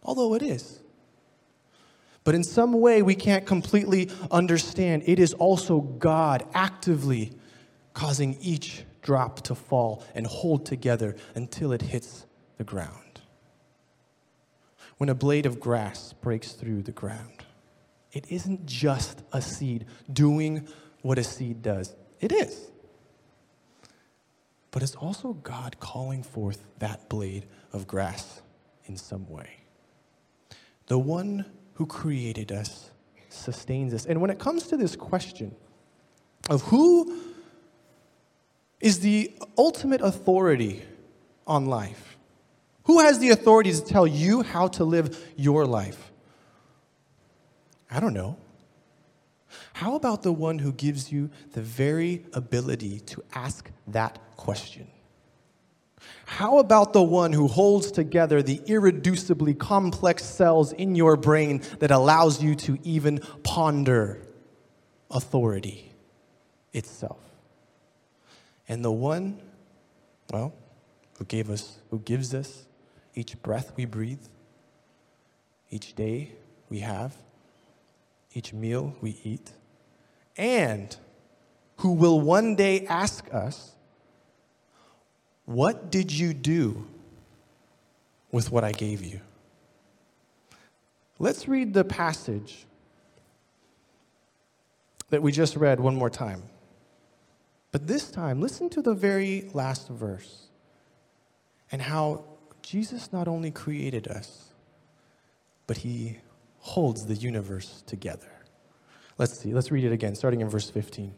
although 0.04 0.34
it 0.34 0.42
is. 0.42 0.80
But 2.24 2.36
in 2.36 2.44
some 2.44 2.74
way, 2.74 3.02
we 3.02 3.16
can't 3.16 3.46
completely 3.46 4.10
understand. 4.32 5.04
It 5.06 5.18
is 5.18 5.34
also 5.34 5.80
God 5.80 6.46
actively 6.54 7.32
causing 7.94 8.38
each 8.42 8.84
drop 9.02 9.42
to 9.44 9.56
fall 9.56 10.04
and 10.14 10.28
hold 10.28 10.66
together 10.66 11.16
until 11.36 11.72
it 11.72 11.82
hits 11.82 12.26
the 12.58 12.66
ground. 12.66 13.22
When 14.98 15.10
a 15.10 15.16
blade 15.16 15.46
of 15.46 15.60
grass 15.60 16.14
breaks 16.14 16.52
through 16.52 16.82
the 16.82 16.92
ground, 16.92 17.46
it 18.18 18.26
isn't 18.32 18.66
just 18.66 19.22
a 19.32 19.40
seed 19.40 19.86
doing 20.12 20.68
what 21.04 21.20
a 21.20 21.24
seed 21.24 21.62
does. 21.62 21.96
It 22.20 22.32
is. 22.32 22.72
But 24.72 24.82
it's 24.82 24.96
also 24.96 25.34
God 25.34 25.80
calling 25.80 26.24
forth 26.24 26.66
that 26.80 27.10
blade 27.10 27.46
of 27.72 27.86
grass 27.86 28.42
in 28.86 28.98
some 28.98 29.30
way. 29.30 29.60
The 30.88 30.98
one 30.98 31.46
who 31.74 31.86
created 31.86 32.52
us 32.52 32.90
sustains 33.30 33.94
us. 33.94 34.08
And 34.08 34.20
when 34.20 34.32
it 34.32 34.40
comes 34.40 34.66
to 34.70 34.78
this 34.78 34.96
question 34.96 35.56
of 36.50 36.64
who 36.64 37.22
is 38.80 39.02
the 39.02 39.32
ultimate 39.60 40.02
authority 40.02 40.82
on 41.46 41.68
life, 41.68 42.18
who 42.86 43.00
has 43.00 43.20
the 43.20 43.30
authority 43.30 43.72
to 43.72 43.86
tell 43.86 44.08
you 44.08 44.42
how 44.42 44.70
to 44.70 44.84
live 44.84 45.24
your 45.36 45.68
life? 45.68 46.12
I 47.90 48.00
don't 48.00 48.14
know. 48.14 48.38
How 49.74 49.96
about 49.96 50.24
the 50.24 50.34
one 50.34 50.60
who 50.60 50.74
gives 50.74 51.12
you 51.12 51.30
the 51.54 51.62
very 51.62 52.26
ability 52.34 53.00
to 53.02 53.24
ask 53.34 53.72
that 53.88 54.20
question? 54.36 54.88
How 56.26 56.60
about 56.60 56.94
the 56.94 57.02
one 57.02 57.34
who 57.34 57.48
holds 57.48 57.92
together 57.92 58.42
the 58.42 58.60
irreducibly 58.60 59.58
complex 59.58 60.24
cells 60.24 60.74
in 60.74 60.96
your 60.96 61.16
brain 61.16 61.62
that 61.80 61.92
allows 61.92 62.44
you 62.44 62.56
to 62.56 62.78
even 62.84 63.20
ponder 63.44 64.22
authority 65.10 65.92
itself? 66.74 67.20
And 68.68 68.84
the 68.84 68.92
one, 68.92 69.42
well, 70.32 70.54
who 71.18 71.26
gave 71.26 71.50
us, 71.50 71.80
who 71.90 72.00
gives 72.00 72.34
us 72.34 72.66
each 73.16 73.42
breath 73.42 73.72
we 73.76 73.86
breathe, 73.86 74.26
each 75.70 75.96
day 75.96 76.34
we 76.70 76.80
have, 76.80 77.16
each 78.38 78.54
meal 78.54 78.96
we 79.02 79.18
eat, 79.24 79.52
and 80.38 80.96
who 81.78 81.94
will 81.94 82.22
one 82.22 82.56
day 82.56 82.86
ask 82.86 83.34
us, 83.34 83.74
What 85.46 85.90
did 85.92 86.12
you 86.12 86.34
do 86.34 86.86
with 88.32 88.52
what 88.52 88.64
I 88.64 88.72
gave 88.72 89.04
you? 89.04 89.22
Let's 91.18 91.48
read 91.48 91.74
the 91.74 91.84
passage 91.84 92.66
that 95.10 95.24
we 95.24 95.32
just 95.32 95.56
read 95.56 95.80
one 95.80 95.96
more 95.96 96.10
time. 96.10 96.44
But 97.72 97.88
this 97.88 98.12
time, 98.12 98.40
listen 98.40 98.70
to 98.70 98.82
the 98.82 98.94
very 98.94 99.50
last 99.54 99.88
verse 99.88 100.48
and 101.72 101.82
how 101.82 102.24
Jesus 102.62 103.12
not 103.12 103.28
only 103.28 103.50
created 103.50 104.08
us, 104.08 104.54
but 105.66 105.78
he 105.78 106.20
holds 106.60 107.06
the 107.06 107.16
universe 107.16 107.84
together. 107.88 108.32
Let's 109.18 109.40
see, 109.40 109.54
let's 109.54 109.72
read 109.72 109.84
it 109.84 109.92
again, 109.92 110.16
starting 110.16 110.42
in 110.42 110.50
verse 110.50 110.70
15. 110.70 111.14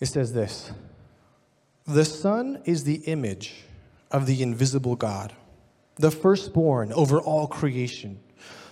It 0.00 0.06
says 0.06 0.32
this 0.32 0.70
The 1.86 2.04
Son 2.04 2.62
is 2.64 2.84
the 2.84 2.96
image 3.06 3.64
of 4.10 4.26
the 4.26 4.42
invisible 4.42 4.96
God, 4.96 5.32
the 5.96 6.10
firstborn 6.10 6.92
over 6.92 7.20
all 7.20 7.46
creation. 7.46 8.20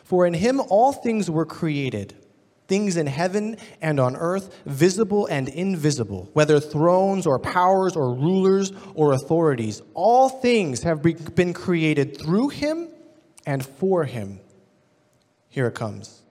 For 0.04 0.24
in 0.24 0.34
him 0.34 0.60
all 0.60 0.92
things 0.92 1.28
were 1.28 1.44
created 1.44 2.14
things 2.68 2.96
in 2.96 3.06
heaven 3.06 3.56
and 3.80 4.00
on 4.00 4.16
earth, 4.16 4.62
visible 4.66 5.26
and 5.26 5.48
invisible, 5.48 6.28
whether 6.32 6.60
thrones 6.60 7.26
or 7.26 7.38
powers 7.38 7.96
or 7.96 8.14
rulers 8.14 8.72
or 8.94 9.12
authorities. 9.12 9.82
All 9.94 10.28
things 10.28 10.82
have 10.82 11.02
been 11.02 11.52
created 11.52 12.18
through 12.18 12.48
him 12.48 12.88
and 13.46 13.64
for 13.64 14.04
him. 14.04 14.40
Here 15.48 15.68
it 15.68 15.74
comes. 15.74 16.22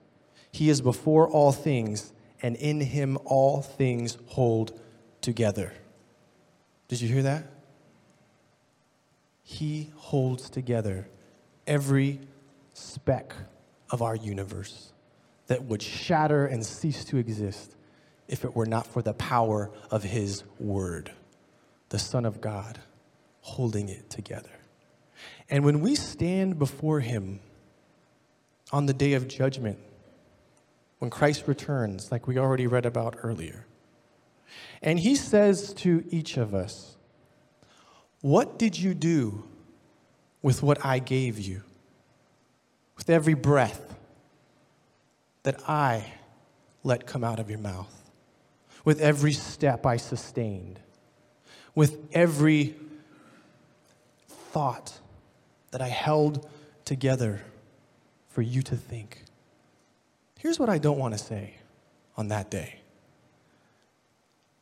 He 0.52 0.68
is 0.68 0.80
before 0.80 1.28
all 1.28 1.50
things, 1.50 2.12
and 2.42 2.54
in 2.56 2.80
him 2.80 3.18
all 3.24 3.62
things 3.62 4.18
hold 4.26 4.78
together. 5.22 5.72
Did 6.88 7.00
you 7.00 7.08
hear 7.08 7.22
that? 7.22 7.44
He 9.42 9.90
holds 9.96 10.50
together 10.50 11.08
every 11.66 12.20
speck 12.74 13.34
of 13.90 14.02
our 14.02 14.14
universe 14.14 14.92
that 15.46 15.64
would 15.64 15.82
shatter 15.82 16.46
and 16.46 16.64
cease 16.64 17.04
to 17.06 17.16
exist 17.16 17.74
if 18.28 18.44
it 18.44 18.54
were 18.54 18.66
not 18.66 18.86
for 18.86 19.02
the 19.02 19.14
power 19.14 19.70
of 19.90 20.02
His 20.02 20.42
Word, 20.58 21.12
the 21.88 21.98
Son 21.98 22.24
of 22.24 22.40
God, 22.40 22.80
holding 23.40 23.88
it 23.88 24.10
together. 24.10 24.50
And 25.48 25.64
when 25.64 25.80
we 25.80 25.94
stand 25.94 26.58
before 26.58 27.00
Him 27.00 27.40
on 28.72 28.86
the 28.86 28.92
day 28.92 29.12
of 29.12 29.28
judgment, 29.28 29.78
when 30.98 31.10
Christ 31.10 31.44
returns, 31.46 32.10
like 32.10 32.26
we 32.26 32.38
already 32.38 32.66
read 32.66 32.86
about 32.86 33.16
earlier, 33.22 33.66
and 34.82 34.98
He 34.98 35.14
says 35.14 35.72
to 35.74 36.04
each 36.10 36.36
of 36.36 36.54
us, 36.54 36.96
What 38.22 38.58
did 38.58 38.78
you 38.78 38.94
do 38.94 39.44
with 40.42 40.62
what 40.62 40.84
I 40.84 40.98
gave 40.98 41.38
you? 41.38 41.62
With 42.96 43.10
every 43.10 43.34
breath 43.34 43.94
that 45.42 45.68
I 45.68 46.12
let 46.82 47.06
come 47.06 47.22
out 47.22 47.38
of 47.38 47.50
your 47.50 47.58
mouth, 47.58 48.10
with 48.84 49.00
every 49.00 49.32
step 49.32 49.86
I 49.86 49.96
sustained, 49.96 50.80
with 51.74 52.08
every 52.12 52.74
thought 54.28 54.98
that 55.76 55.84
I 55.84 55.88
held 55.88 56.48
together 56.86 57.42
for 58.30 58.40
you 58.40 58.62
to 58.62 58.74
think. 58.74 59.24
Here's 60.38 60.58
what 60.58 60.70
I 60.70 60.78
don't 60.78 60.96
want 60.96 61.12
to 61.12 61.22
say 61.22 61.56
on 62.16 62.28
that 62.28 62.50
day 62.50 62.76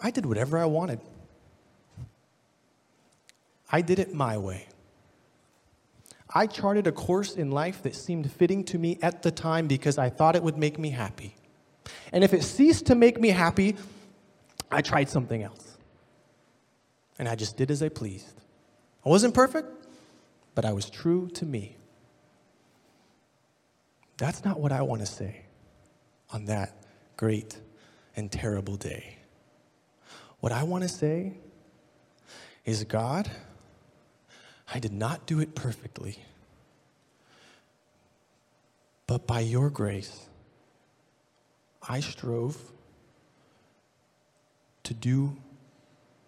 I 0.00 0.10
did 0.10 0.26
whatever 0.26 0.58
I 0.58 0.64
wanted, 0.64 0.98
I 3.70 3.80
did 3.80 4.00
it 4.00 4.12
my 4.12 4.36
way. 4.38 4.66
I 6.34 6.48
charted 6.48 6.88
a 6.88 6.92
course 6.92 7.36
in 7.36 7.52
life 7.52 7.84
that 7.84 7.94
seemed 7.94 8.28
fitting 8.32 8.64
to 8.64 8.76
me 8.76 8.98
at 9.00 9.22
the 9.22 9.30
time 9.30 9.68
because 9.68 9.98
I 9.98 10.10
thought 10.10 10.34
it 10.34 10.42
would 10.42 10.58
make 10.58 10.80
me 10.80 10.90
happy. 10.90 11.36
And 12.12 12.24
if 12.24 12.34
it 12.34 12.42
ceased 12.42 12.86
to 12.86 12.96
make 12.96 13.20
me 13.20 13.28
happy, 13.28 13.76
I 14.68 14.82
tried 14.82 15.08
something 15.08 15.44
else. 15.44 15.78
And 17.20 17.28
I 17.28 17.36
just 17.36 17.56
did 17.56 17.70
as 17.70 17.84
I 17.84 17.88
pleased. 17.88 18.34
I 19.06 19.08
wasn't 19.10 19.32
perfect, 19.32 19.83
but 20.54 20.64
I 20.64 20.72
was 20.72 20.88
true 20.90 21.28
to 21.34 21.44
me. 21.44 21.76
That's 24.16 24.44
not 24.44 24.60
what 24.60 24.72
I 24.72 24.82
want 24.82 25.00
to 25.00 25.06
say 25.06 25.42
on 26.30 26.46
that 26.46 26.76
great 27.16 27.58
and 28.16 28.30
terrible 28.30 28.76
day. 28.76 29.18
What 30.40 30.52
I 30.52 30.62
want 30.62 30.82
to 30.82 30.88
say 30.88 31.34
is 32.64 32.84
God, 32.84 33.30
I 34.72 34.78
did 34.78 34.92
not 34.92 35.26
do 35.26 35.40
it 35.40 35.54
perfectly, 35.54 36.18
but 39.06 39.26
by 39.26 39.40
your 39.40 39.70
grace, 39.70 40.26
I 41.86 42.00
strove 42.00 42.58
to 44.84 44.94
do 44.94 45.36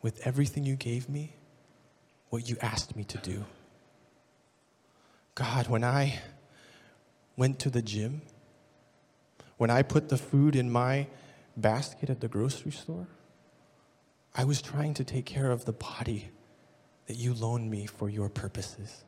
with 0.03 0.27
everything 0.27 0.65
you 0.65 0.77
gave 0.77 1.09
me 1.09 1.35
what 2.31 2.49
you 2.49 2.57
asked 2.61 2.97
me 2.97 3.05
to 3.05 3.19
do. 3.19 3.45
God, 5.37 5.69
when 5.69 5.85
I 5.85 6.19
went 7.37 7.59
to 7.61 7.71
the 7.71 7.83
gym, 7.83 8.23
when 9.59 9.69
I 9.69 9.83
put 9.83 10.09
the 10.09 10.17
food 10.17 10.57
in 10.57 10.71
my 10.71 11.09
basket 11.59 12.09
at 12.09 12.21
the 12.21 12.29
grocery 12.29 12.73
store, 12.73 13.07
I 14.35 14.45
was 14.45 14.63
trying 14.63 14.95
to 14.95 15.05
take 15.05 15.27
care 15.27 15.51
of 15.51 15.67
the 15.67 15.75
body 15.75 16.31
that 17.07 17.17
you 17.17 17.35
loaned 17.35 17.71
me 17.71 17.85
for 17.85 18.09
your 18.09 18.31
purposes. 18.31 19.05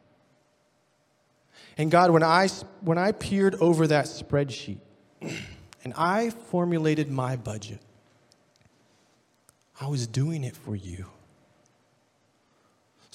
And 1.78 1.90
God, 1.90 2.10
when 2.10 2.22
I, 2.22 2.48
when 2.82 2.98
I 2.98 3.12
peered 3.12 3.54
over 3.54 3.86
that 3.86 4.04
spreadsheet 4.04 4.80
and 5.22 5.94
I 5.96 6.28
formulated 6.28 7.10
my 7.10 7.36
budget, 7.36 7.80
I 9.80 9.86
was 9.86 10.06
doing 10.06 10.44
it 10.44 10.54
for 10.54 10.76
you 10.76 11.06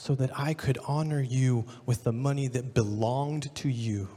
so 0.03 0.15
that 0.15 0.37
I 0.37 0.53
could 0.53 0.77
honor 0.85 1.21
you 1.21 1.63
with 1.85 2.03
the 2.03 2.11
money 2.11 2.49
that 2.49 2.73
belonged 2.73 3.55
to 3.55 3.69
you 3.69 4.09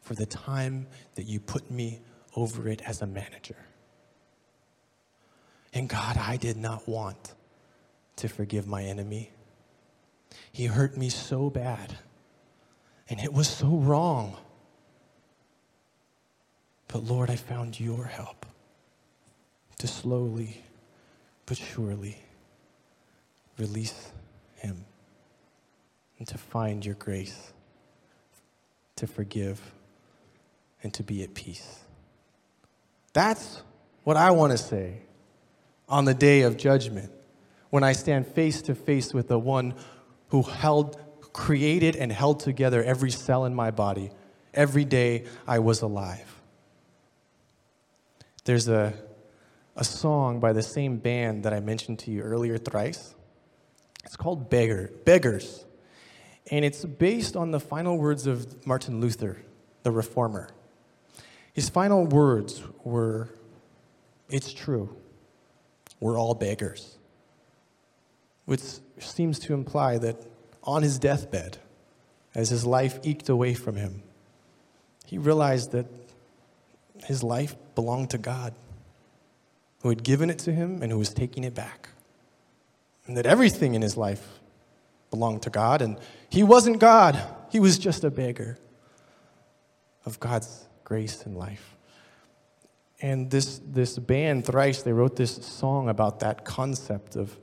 for 0.00 0.14
the 0.14 0.26
time 0.26 0.88
that 1.14 1.22
you 1.22 1.38
put 1.38 1.70
me 1.70 2.00
over 2.34 2.66
it 2.66 2.82
as 2.84 3.00
a 3.00 3.06
manager. 3.06 3.54
And 5.72 5.88
God, 5.88 6.16
I 6.16 6.36
did 6.36 6.56
not 6.56 6.88
want 6.88 7.34
to 8.16 8.28
forgive 8.28 8.66
my 8.66 8.82
enemy. 8.82 9.30
He 10.50 10.66
hurt 10.66 10.96
me 10.96 11.10
so 11.10 11.48
bad, 11.48 11.96
and 13.08 13.20
it 13.20 13.32
was 13.32 13.46
so 13.46 13.68
wrong. 13.68 14.36
But 16.88 17.04
Lord, 17.04 17.30
I 17.30 17.36
found 17.36 17.78
your 17.78 18.06
help 18.06 18.46
to 19.78 19.86
slowly 19.86 20.64
but 21.46 21.56
surely 21.56 22.18
release 23.56 24.10
him 24.56 24.84
and 26.24 26.28
to 26.30 26.38
find 26.38 26.86
your 26.86 26.94
grace, 26.94 27.52
to 28.96 29.06
forgive, 29.06 29.60
and 30.82 30.90
to 30.94 31.02
be 31.02 31.22
at 31.22 31.34
peace. 31.34 31.80
That's 33.12 33.60
what 34.04 34.16
I 34.16 34.30
want 34.30 34.52
to 34.52 34.56
say 34.56 35.02
on 35.86 36.06
the 36.06 36.14
day 36.14 36.40
of 36.40 36.56
judgment 36.56 37.12
when 37.68 37.84
I 37.84 37.92
stand 37.92 38.26
face 38.26 38.62
to 38.62 38.74
face 38.74 39.12
with 39.12 39.28
the 39.28 39.38
one 39.38 39.74
who 40.28 40.40
held, 40.40 40.98
created 41.34 41.94
and 41.94 42.10
held 42.10 42.40
together 42.40 42.82
every 42.82 43.10
cell 43.10 43.44
in 43.44 43.54
my 43.54 43.70
body 43.70 44.10
every 44.54 44.86
day 44.86 45.26
I 45.46 45.58
was 45.58 45.82
alive. 45.82 46.40
There's 48.46 48.68
a, 48.68 48.94
a 49.76 49.84
song 49.84 50.40
by 50.40 50.54
the 50.54 50.62
same 50.62 50.96
band 50.96 51.44
that 51.44 51.52
I 51.52 51.60
mentioned 51.60 51.98
to 51.98 52.10
you 52.10 52.22
earlier 52.22 52.56
Thrice. 52.56 53.14
It's 54.06 54.16
called 54.16 54.48
Beggar, 54.48 54.90
Beggars. 55.04 55.66
And 56.50 56.64
it's 56.64 56.84
based 56.84 57.36
on 57.36 57.50
the 57.50 57.60
final 57.60 57.96
words 57.96 58.26
of 58.26 58.66
Martin 58.66 59.00
Luther, 59.00 59.38
the 59.82 59.90
reformer. 59.90 60.48
His 61.52 61.68
final 61.68 62.04
words 62.06 62.62
were, 62.82 63.30
It's 64.28 64.52
true, 64.52 64.94
we're 66.00 66.18
all 66.18 66.34
beggars. 66.34 66.98
Which 68.44 68.62
seems 68.98 69.38
to 69.40 69.54
imply 69.54 69.96
that 69.98 70.16
on 70.62 70.82
his 70.82 70.98
deathbed, 70.98 71.58
as 72.34 72.50
his 72.50 72.66
life 72.66 72.98
eked 73.04 73.28
away 73.28 73.54
from 73.54 73.76
him, 73.76 74.02
he 75.06 75.16
realized 75.16 75.72
that 75.72 75.86
his 77.04 77.22
life 77.22 77.54
belonged 77.74 78.10
to 78.10 78.18
God, 78.18 78.54
who 79.82 79.88
had 79.88 80.02
given 80.02 80.30
it 80.30 80.38
to 80.40 80.52
him 80.52 80.82
and 80.82 80.90
who 80.90 80.98
was 80.98 81.12
taking 81.12 81.44
it 81.44 81.54
back. 81.54 81.90
And 83.06 83.16
that 83.16 83.26
everything 83.26 83.74
in 83.74 83.82
his 83.82 83.96
life 83.96 84.40
belonged 85.14 85.42
to 85.42 85.50
God, 85.50 85.80
and 85.80 85.96
he 86.28 86.42
wasn't 86.42 86.80
God, 86.80 87.20
he 87.50 87.60
was 87.60 87.78
just 87.78 88.02
a 88.02 88.10
beggar 88.10 88.58
of 90.04 90.18
God's 90.18 90.66
grace 90.82 91.24
and 91.24 91.36
life. 91.36 91.76
And 93.00 93.30
this, 93.30 93.60
this 93.64 93.96
band, 93.96 94.44
Thrice, 94.44 94.82
they 94.82 94.92
wrote 94.92 95.14
this 95.14 95.32
song 95.36 95.88
about 95.88 96.20
that 96.20 96.44
concept 96.44 97.14
of, 97.14 97.36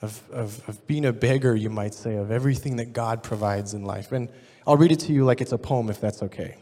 of, 0.00 0.22
of, 0.30 0.68
of 0.68 0.86
being 0.86 1.04
a 1.04 1.12
beggar, 1.12 1.54
you 1.54 1.68
might 1.68 1.92
say, 1.92 2.16
of 2.16 2.30
everything 2.30 2.76
that 2.76 2.92
God 2.92 3.22
provides 3.22 3.74
in 3.74 3.84
life. 3.84 4.12
And 4.12 4.30
I'll 4.66 4.76
read 4.78 4.92
it 4.92 5.00
to 5.00 5.12
you 5.12 5.24
like 5.24 5.40
it's 5.40 5.52
a 5.52 5.58
poem, 5.58 5.90
if 5.90 6.00
that's 6.00 6.22
okay. 6.22 6.56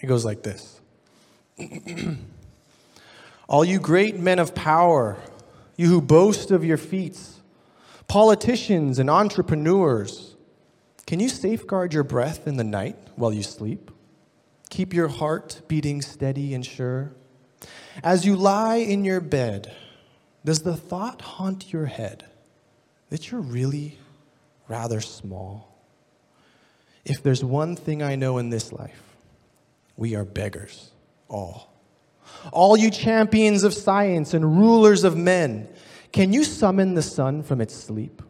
It 0.00 0.06
goes 0.06 0.24
like 0.24 0.42
this 0.42 0.80
All 3.48 3.64
you 3.64 3.78
great 3.78 4.18
men 4.18 4.40
of 4.40 4.54
power, 4.54 5.18
you 5.76 5.88
who 5.88 6.00
boast 6.00 6.50
of 6.50 6.64
your 6.64 6.76
feats, 6.76 7.40
politicians 8.08 8.98
and 8.98 9.10
entrepreneurs, 9.10 10.36
can 11.06 11.20
you 11.20 11.28
safeguard 11.28 11.92
your 11.92 12.04
breath 12.04 12.46
in 12.46 12.56
the 12.56 12.64
night 12.64 12.96
while 13.16 13.32
you 13.32 13.42
sleep? 13.42 13.90
Keep 14.70 14.94
your 14.94 15.08
heart 15.08 15.62
beating 15.68 16.02
steady 16.02 16.54
and 16.54 16.64
sure. 16.64 17.12
As 18.02 18.24
you 18.24 18.36
lie 18.36 18.76
in 18.76 19.04
your 19.04 19.20
bed, 19.20 19.72
does 20.44 20.62
the 20.62 20.76
thought 20.76 21.20
haunt 21.20 21.72
your 21.72 21.86
head 21.86 22.24
that 23.10 23.30
you're 23.30 23.40
really 23.40 23.98
rather 24.68 25.00
small? 25.00 25.78
If 27.04 27.22
there's 27.22 27.44
one 27.44 27.76
thing 27.76 28.02
I 28.02 28.16
know 28.16 28.38
in 28.38 28.50
this 28.50 28.72
life, 28.72 29.02
we 29.96 30.14
are 30.14 30.24
beggars, 30.24 30.90
all. 31.28 31.72
All 32.52 32.76
you 32.76 32.90
champions 32.90 33.62
of 33.62 33.74
science 33.74 34.34
and 34.34 34.58
rulers 34.58 35.04
of 35.04 35.16
men, 35.16 35.68
can 36.14 36.32
you 36.32 36.44
summon 36.44 36.94
the 36.94 37.02
sun 37.02 37.42
from 37.42 37.60
its 37.60 37.74
sleep? 37.74 38.22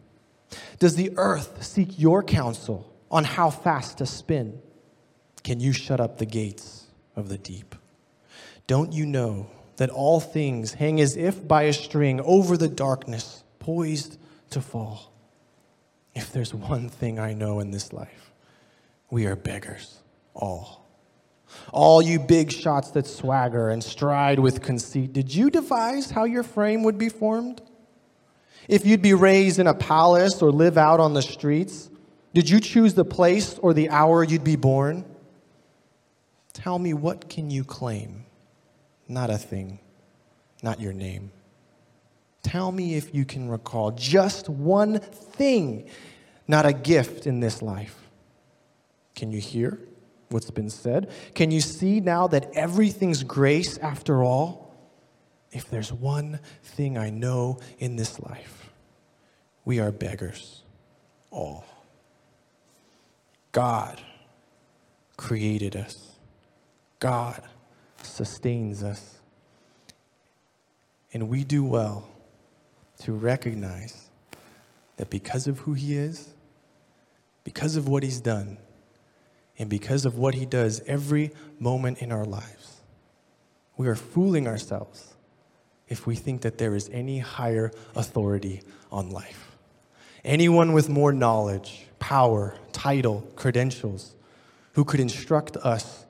Does 0.79 0.95
the 0.95 1.11
earth 1.17 1.63
seek 1.63 1.99
your 1.99 2.23
counsel 2.23 2.91
on 3.11 3.23
how 3.23 3.51
fast 3.51 3.99
to 3.99 4.07
spin? 4.07 4.59
Can 5.43 5.59
you 5.59 5.71
shut 5.71 5.99
up 5.99 6.17
the 6.17 6.25
gates 6.25 6.87
of 7.15 7.29
the 7.29 7.37
deep? 7.37 7.75
Don't 8.65 8.91
you 8.91 9.05
know 9.05 9.51
that 9.75 9.91
all 9.91 10.19
things 10.19 10.73
hang 10.73 10.99
as 10.99 11.15
if 11.15 11.47
by 11.47 11.63
a 11.63 11.73
string 11.73 12.19
over 12.21 12.57
the 12.57 12.67
darkness, 12.67 13.43
poised 13.59 14.17
to 14.49 14.61
fall? 14.61 15.13
If 16.15 16.33
there's 16.33 16.55
one 16.55 16.89
thing 16.89 17.19
I 17.19 17.33
know 17.33 17.59
in 17.59 17.69
this 17.69 17.93
life, 17.93 18.31
we 19.11 19.27
are 19.27 19.35
beggars, 19.35 19.99
all. 20.33 20.87
All 21.71 22.01
you 22.01 22.17
big 22.17 22.51
shots 22.51 22.89
that 22.91 23.05
swagger 23.05 23.69
and 23.69 23.83
stride 23.83 24.39
with 24.39 24.63
conceit, 24.63 25.13
did 25.13 25.35
you 25.35 25.51
devise 25.51 26.09
how 26.09 26.23
your 26.23 26.41
frame 26.41 26.81
would 26.81 26.97
be 26.97 27.09
formed? 27.09 27.61
If 28.67 28.85
you'd 28.85 29.01
be 29.01 29.13
raised 29.13 29.59
in 29.59 29.67
a 29.67 29.73
palace 29.73 30.41
or 30.41 30.51
live 30.51 30.77
out 30.77 30.99
on 30.99 31.13
the 31.13 31.21
streets, 31.21 31.89
did 32.33 32.49
you 32.49 32.59
choose 32.59 32.93
the 32.93 33.05
place 33.05 33.57
or 33.59 33.73
the 33.73 33.89
hour 33.89 34.23
you'd 34.23 34.43
be 34.43 34.55
born? 34.55 35.05
Tell 36.53 36.79
me, 36.79 36.93
what 36.93 37.29
can 37.29 37.49
you 37.49 37.63
claim? 37.63 38.25
Not 39.07 39.29
a 39.29 39.37
thing, 39.37 39.79
not 40.63 40.79
your 40.79 40.93
name. 40.93 41.31
Tell 42.43 42.71
me 42.71 42.95
if 42.95 43.13
you 43.13 43.25
can 43.25 43.49
recall 43.49 43.91
just 43.91 44.49
one 44.49 44.99
thing, 44.99 45.89
not 46.47 46.65
a 46.65 46.73
gift 46.73 47.27
in 47.27 47.39
this 47.39 47.61
life. 47.61 47.97
Can 49.15 49.31
you 49.31 49.39
hear 49.39 49.79
what's 50.29 50.51
been 50.51 50.69
said? 50.69 51.11
Can 51.33 51.51
you 51.51 51.61
see 51.61 51.99
now 51.99 52.27
that 52.27 52.51
everything's 52.53 53.23
grace 53.23 53.77
after 53.77 54.23
all? 54.23 54.64
If 55.55 55.69
there's 55.69 55.91
one 55.91 56.39
thing 56.63 56.97
I 56.97 57.09
know 57.09 57.59
in 57.79 57.95
this 57.95 58.19
life, 58.19 58.69
we 59.63 59.79
are 59.79 59.91
beggars, 59.91 60.61
all. 61.31 61.65
God 63.51 64.01
created 65.17 65.75
us. 65.75 66.11
God 66.99 67.41
sustains 68.03 68.83
us. 68.83 69.19
And 71.13 71.29
we 71.29 71.43
do 71.43 71.63
well 71.63 72.09
to 72.99 73.13
recognize 73.13 74.09
that 74.97 75.09
because 75.09 75.47
of 75.47 75.59
who 75.59 75.73
He 75.73 75.95
is, 75.95 76.35
because 77.45 77.77
of 77.77 77.87
what 77.87 78.03
he's 78.03 78.19
done 78.19 78.57
and 79.57 79.69
because 79.69 80.03
of 80.03 80.17
what 80.17 80.33
he 80.33 80.45
does 80.45 80.81
every 80.85 81.31
moment 81.59 81.99
in 81.99 82.11
our 82.11 82.25
lives. 82.25 82.81
We 83.77 83.87
are 83.87 83.95
fooling 83.95 84.47
ourselves 84.47 85.14
if 85.87 86.07
we 86.07 86.15
think 86.15 86.41
that 86.41 86.57
there 86.57 86.75
is 86.75 86.89
any 86.91 87.19
higher 87.19 87.71
authority 87.95 88.61
on 88.91 89.09
life. 89.09 89.57
Anyone 90.23 90.73
with 90.73 90.89
more 90.89 91.13
knowledge, 91.13 91.85
power, 91.99 92.55
title, 92.71 93.27
credentials, 93.35 94.15
who 94.73 94.83
could 94.83 94.99
instruct 94.99 95.57
us 95.57 96.05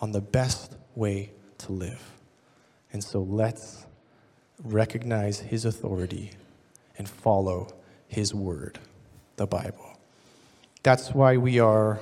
on 0.00 0.12
the 0.12 0.20
best 0.20 0.76
way 0.94 1.30
to 1.58 1.72
live. 1.72 2.12
And 2.92 3.02
so 3.02 3.22
let's 3.22 3.84
recognize 4.62 5.40
his 5.40 5.64
authority 5.64 6.30
and 6.96 7.08
follow 7.08 7.68
his 8.08 8.34
word, 8.34 8.78
the 9.36 9.46
Bible. 9.46 9.98
That's 10.82 11.10
why 11.10 11.36
we 11.36 11.58
are 11.58 12.00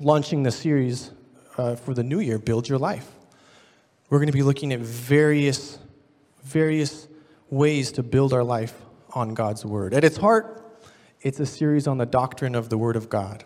launching 0.00 0.42
the 0.42 0.50
series 0.50 1.12
uh, 1.56 1.76
for 1.76 1.94
the 1.94 2.02
new 2.02 2.20
year, 2.20 2.38
Build 2.38 2.68
Your 2.68 2.78
Life. 2.78 3.08
We're 4.10 4.18
going 4.18 4.26
to 4.26 4.32
be 4.32 4.42
looking 4.42 4.72
at 4.72 4.80
various, 4.80 5.78
various 6.42 7.08
ways 7.50 7.92
to 7.92 8.02
build 8.02 8.32
our 8.32 8.44
life 8.44 8.74
on 9.14 9.34
God's 9.34 9.64
word. 9.64 9.94
At 9.94 10.04
its 10.04 10.16
heart, 10.16 10.62
it's 11.20 11.38
a 11.38 11.46
series 11.46 11.86
on 11.86 11.98
the 11.98 12.06
doctrine 12.06 12.54
of 12.54 12.68
the 12.68 12.78
Word 12.78 12.96
of 12.96 13.08
God. 13.08 13.44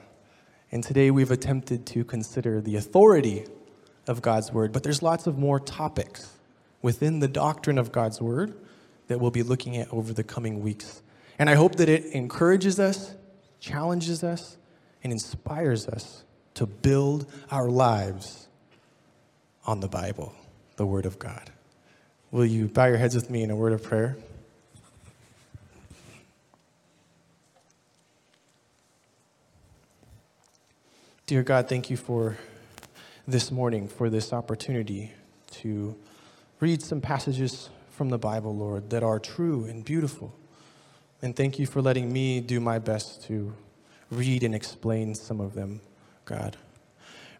And 0.72 0.82
today 0.82 1.10
we've 1.10 1.30
attempted 1.30 1.86
to 1.86 2.04
consider 2.04 2.60
the 2.60 2.76
authority 2.76 3.44
of 4.06 4.22
God's 4.22 4.52
Word, 4.52 4.72
but 4.72 4.82
there's 4.82 5.02
lots 5.02 5.26
of 5.26 5.38
more 5.38 5.60
topics 5.60 6.38
within 6.80 7.18
the 7.18 7.28
doctrine 7.28 7.78
of 7.78 7.92
God's 7.92 8.20
Word 8.20 8.54
that 9.08 9.20
we'll 9.20 9.30
be 9.30 9.42
looking 9.42 9.76
at 9.76 9.92
over 9.92 10.12
the 10.12 10.24
coming 10.24 10.62
weeks. 10.62 11.02
And 11.38 11.50
I 11.50 11.54
hope 11.54 11.76
that 11.76 11.88
it 11.88 12.06
encourages 12.06 12.80
us, 12.80 13.14
challenges 13.60 14.24
us, 14.24 14.56
and 15.04 15.12
inspires 15.12 15.86
us 15.86 16.24
to 16.54 16.66
build 16.66 17.30
our 17.50 17.68
lives 17.68 18.48
on 19.66 19.80
the 19.80 19.88
Bible, 19.88 20.34
the 20.76 20.86
Word 20.86 21.04
of 21.04 21.18
God. 21.18 21.50
Will 22.36 22.44
you 22.44 22.68
bow 22.68 22.84
your 22.84 22.98
heads 22.98 23.14
with 23.14 23.30
me 23.30 23.42
in 23.42 23.50
a 23.50 23.56
word 23.56 23.72
of 23.72 23.82
prayer? 23.82 24.14
Dear 31.24 31.42
God, 31.42 31.66
thank 31.66 31.88
you 31.88 31.96
for 31.96 32.36
this 33.26 33.50
morning, 33.50 33.88
for 33.88 34.10
this 34.10 34.34
opportunity 34.34 35.12
to 35.52 35.96
read 36.60 36.82
some 36.82 37.00
passages 37.00 37.70
from 37.88 38.10
the 38.10 38.18
Bible, 38.18 38.54
Lord, 38.54 38.90
that 38.90 39.02
are 39.02 39.18
true 39.18 39.64
and 39.64 39.82
beautiful. 39.82 40.34
And 41.22 41.34
thank 41.34 41.58
you 41.58 41.64
for 41.64 41.80
letting 41.80 42.12
me 42.12 42.40
do 42.40 42.60
my 42.60 42.78
best 42.78 43.22
to 43.28 43.54
read 44.10 44.42
and 44.42 44.54
explain 44.54 45.14
some 45.14 45.40
of 45.40 45.54
them, 45.54 45.80
God. 46.26 46.58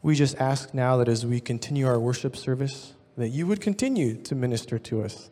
We 0.02 0.14
just 0.14 0.38
ask 0.38 0.72
now 0.72 0.96
that 0.96 1.08
as 1.08 1.26
we 1.26 1.38
continue 1.38 1.86
our 1.86 2.00
worship 2.00 2.34
service, 2.34 2.94
that 3.16 3.28
you 3.28 3.46
would 3.46 3.60
continue 3.60 4.14
to 4.22 4.34
minister 4.34 4.78
to 4.78 5.02
us 5.02 5.30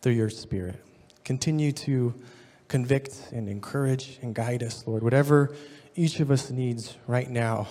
through 0.00 0.12
your 0.12 0.30
Spirit. 0.30 0.82
Continue 1.24 1.72
to 1.72 2.14
convict 2.68 3.28
and 3.32 3.48
encourage 3.48 4.18
and 4.22 4.34
guide 4.34 4.62
us, 4.62 4.86
Lord, 4.86 5.02
whatever 5.02 5.54
each 5.94 6.20
of 6.20 6.30
us 6.30 6.50
needs 6.50 6.96
right 7.06 7.28
now 7.28 7.66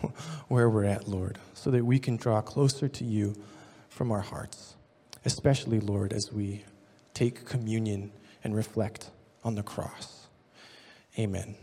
where 0.48 0.70
we're 0.70 0.84
at, 0.84 1.08
Lord, 1.08 1.38
so 1.54 1.70
that 1.70 1.84
we 1.84 1.98
can 1.98 2.16
draw 2.16 2.40
closer 2.40 2.88
to 2.88 3.04
you 3.04 3.34
from 3.88 4.10
our 4.10 4.20
hearts, 4.20 4.76
especially, 5.24 5.80
Lord, 5.80 6.12
as 6.12 6.32
we 6.32 6.64
take 7.14 7.44
communion 7.44 8.12
and 8.44 8.54
reflect 8.54 9.10
on 9.44 9.54
the 9.54 9.62
cross. 9.62 10.26
Amen. 11.18 11.56